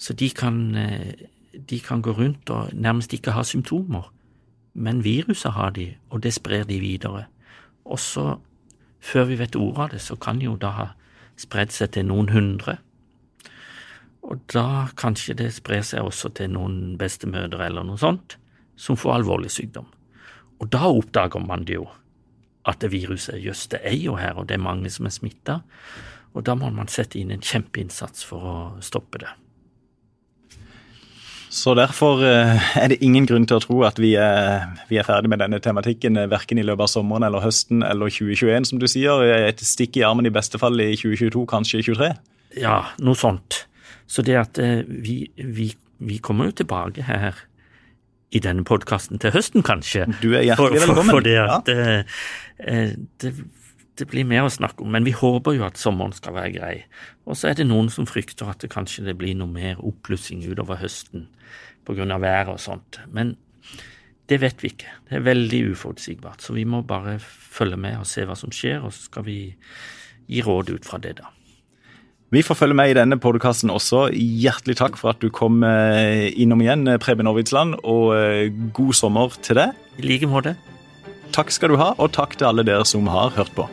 Så 0.00 0.14
de 0.16 0.30
kan, 0.30 0.74
eh, 0.74 1.26
de 1.52 1.80
kan 1.80 2.02
gå 2.02 2.12
rundt 2.16 2.50
og 2.50 2.72
nærmest 2.72 3.12
ikke 3.12 3.32
ha 3.36 3.42
symptomer, 3.42 4.12
men 4.74 5.04
viruset 5.04 5.52
har 5.52 5.70
de, 5.70 5.94
og 6.10 6.22
det 6.22 6.34
sprer 6.34 6.64
de 6.64 6.80
videre. 6.80 7.26
Og 7.84 7.98
så, 7.98 8.38
før 9.00 9.24
vi 9.24 9.38
vet 9.38 9.56
ordet 9.56 9.78
av 9.78 9.90
det, 9.90 10.00
så 10.00 10.16
kan 10.16 10.40
jo 10.40 10.56
da 10.56 10.70
ha 10.70 10.86
spredd 11.36 11.72
seg 11.72 11.90
til 11.90 12.06
noen 12.06 12.28
hundre. 12.28 12.78
Og 14.22 14.40
da 14.52 14.88
kanskje 14.96 15.34
det 15.34 15.52
sprer 15.56 15.82
seg 15.82 16.04
også 16.04 16.30
til 16.36 16.52
noen 16.52 16.96
bestemødre 17.00 17.66
eller 17.66 17.86
noe 17.86 17.98
sånt, 17.98 18.36
som 18.76 18.96
får 18.96 19.20
alvorlig 19.20 19.50
sykdom. 19.50 19.88
Og 20.60 20.68
da 20.72 20.88
oppdager 20.88 21.40
man 21.40 21.64
det 21.64 21.78
jo, 21.78 21.88
at 22.68 22.80
det 22.82 22.92
viruset 22.92 23.40
jøss, 23.40 23.66
det 23.72 23.80
er 23.84 23.96
jo 23.96 24.18
her, 24.20 24.36
og 24.36 24.48
det 24.48 24.58
er 24.58 24.64
mange 24.64 24.90
som 24.92 25.08
er 25.08 25.14
smitta. 25.14 25.60
Og 26.36 26.46
da 26.46 26.54
må 26.58 26.70
man 26.74 26.90
sette 26.90 27.18
inn 27.18 27.32
en 27.34 27.42
kjempeinnsats 27.42 28.26
for 28.26 28.46
å 28.46 28.56
stoppe 28.84 29.22
det. 29.22 29.30
Så 31.50 31.72
derfor 31.74 32.22
eh, 32.22 32.68
er 32.78 32.92
det 32.92 33.00
ingen 33.02 33.24
grunn 33.26 33.46
til 33.50 33.58
å 33.58 33.62
tro 33.64 33.80
at 33.82 33.96
vi 33.98 34.12
er, 34.14 34.68
vi 34.86 35.00
er 35.00 35.06
ferdig 35.06 35.32
med 35.32 35.40
denne 35.42 35.58
tematikken 35.62 36.20
eh, 36.20 36.28
verken 36.30 36.60
i 36.62 36.64
løpet 36.66 36.86
av 36.86 36.92
sommeren 36.92 37.26
eller 37.26 37.42
høsten 37.42 37.82
eller 37.82 38.12
2021, 38.14 38.68
som 38.70 38.78
du 38.78 38.86
sier. 38.90 39.24
Et 39.34 39.64
stikk 39.66 39.98
i 39.98 40.04
armen 40.06 40.30
i 40.30 40.34
beste 40.34 40.60
fall 40.62 40.78
i 40.78 40.92
2022, 40.94 41.42
kanskje 41.50 41.82
i 41.82 41.86
2023? 41.88 42.12
Ja, 42.62 42.78
noe 43.02 43.18
sånt. 43.18 43.64
Så 44.10 44.22
det 44.26 44.38
at 44.38 44.62
eh, 44.62 44.86
vi, 44.86 45.24
vi, 45.34 45.72
vi 45.98 46.22
kommer 46.22 46.52
jo 46.52 46.60
tilbake 46.62 47.08
her 47.10 47.42
i 48.30 48.38
denne 48.38 48.62
podkasten 48.62 49.18
til 49.18 49.34
høsten, 49.34 49.66
kanskje. 49.66 50.06
Du 50.22 50.30
er 50.36 50.46
hjertelig 50.46 50.84
velkommen. 50.84 51.02
For, 51.02 51.02
for, 51.02 51.16
for 51.18 51.26
det 51.26 51.38
at 51.42 51.74
ja. 51.74 52.02
det, 52.62 53.08
det 53.18 53.34
det 54.00 54.08
blir 54.10 54.26
mer 54.28 54.46
å 54.46 54.52
snakke 54.52 54.84
om, 54.84 54.90
men 54.94 55.06
vi 55.06 55.12
håper 55.16 55.58
jo 55.58 55.66
at 55.66 55.78
sommeren 55.80 56.14
skal 56.16 56.34
være 56.36 56.54
grei. 56.56 56.74
Og 57.28 57.38
så 57.38 57.50
er 57.50 57.58
det 57.58 57.68
noen 57.68 57.90
som 57.92 58.08
frykter 58.08 58.50
at 58.50 58.64
det 58.64 58.72
kanskje 58.72 59.06
det 59.06 59.16
blir 59.20 59.36
noe 59.38 59.50
mer 59.50 59.80
oppblussing 59.84 60.42
utover 60.48 60.80
høsten 60.80 61.28
pga. 61.86 62.18
været 62.18 62.48
og 62.48 62.60
sånt. 62.60 63.00
Men 63.08 63.36
det 64.30 64.40
vet 64.40 64.62
vi 64.62 64.70
ikke. 64.70 64.92
Det 65.08 65.18
er 65.18 65.26
veldig 65.26 65.72
uforutsigbart. 65.72 66.42
Så 66.42 66.54
vi 66.54 66.64
må 66.64 66.82
bare 66.82 67.18
følge 67.18 67.76
med 67.76 67.98
og 67.98 68.06
se 68.06 68.24
hva 68.24 68.36
som 68.38 68.52
skjer, 68.54 68.80
og 68.84 68.92
så 68.94 69.10
skal 69.10 69.26
vi 69.26 69.38
gi 70.30 70.42
råd 70.46 70.70
ut 70.70 70.86
fra 70.86 70.98
det, 70.98 71.18
da. 71.18 71.32
Vi 72.30 72.44
får 72.46 72.54
følge 72.54 72.76
med 72.78 72.92
i 72.92 72.94
denne 72.94 73.18
podkasten 73.18 73.72
også. 73.74 74.04
Hjertelig 74.14 74.76
takk 74.78 75.00
for 75.00 75.10
at 75.10 75.18
du 75.18 75.32
kom 75.34 75.64
eh, 75.66 76.30
innom 76.38 76.62
igjen, 76.62 76.86
Preben 77.02 77.26
Aarvidsland, 77.26 77.80
og 77.82 78.14
eh, 78.14 78.54
god 78.70 78.94
sommer 78.94 79.34
til 79.42 79.58
deg. 79.58 79.74
I 79.98 80.06
like 80.06 80.30
måte. 80.30 80.54
Takk 81.34 81.50
skal 81.50 81.74
du 81.74 81.80
ha, 81.82 81.90
og 81.98 82.14
takk 82.14 82.38
til 82.38 82.52
alle 82.52 82.66
dere 82.66 82.86
som 82.86 83.10
har 83.10 83.34
hørt 83.34 83.50
på. 83.58 83.66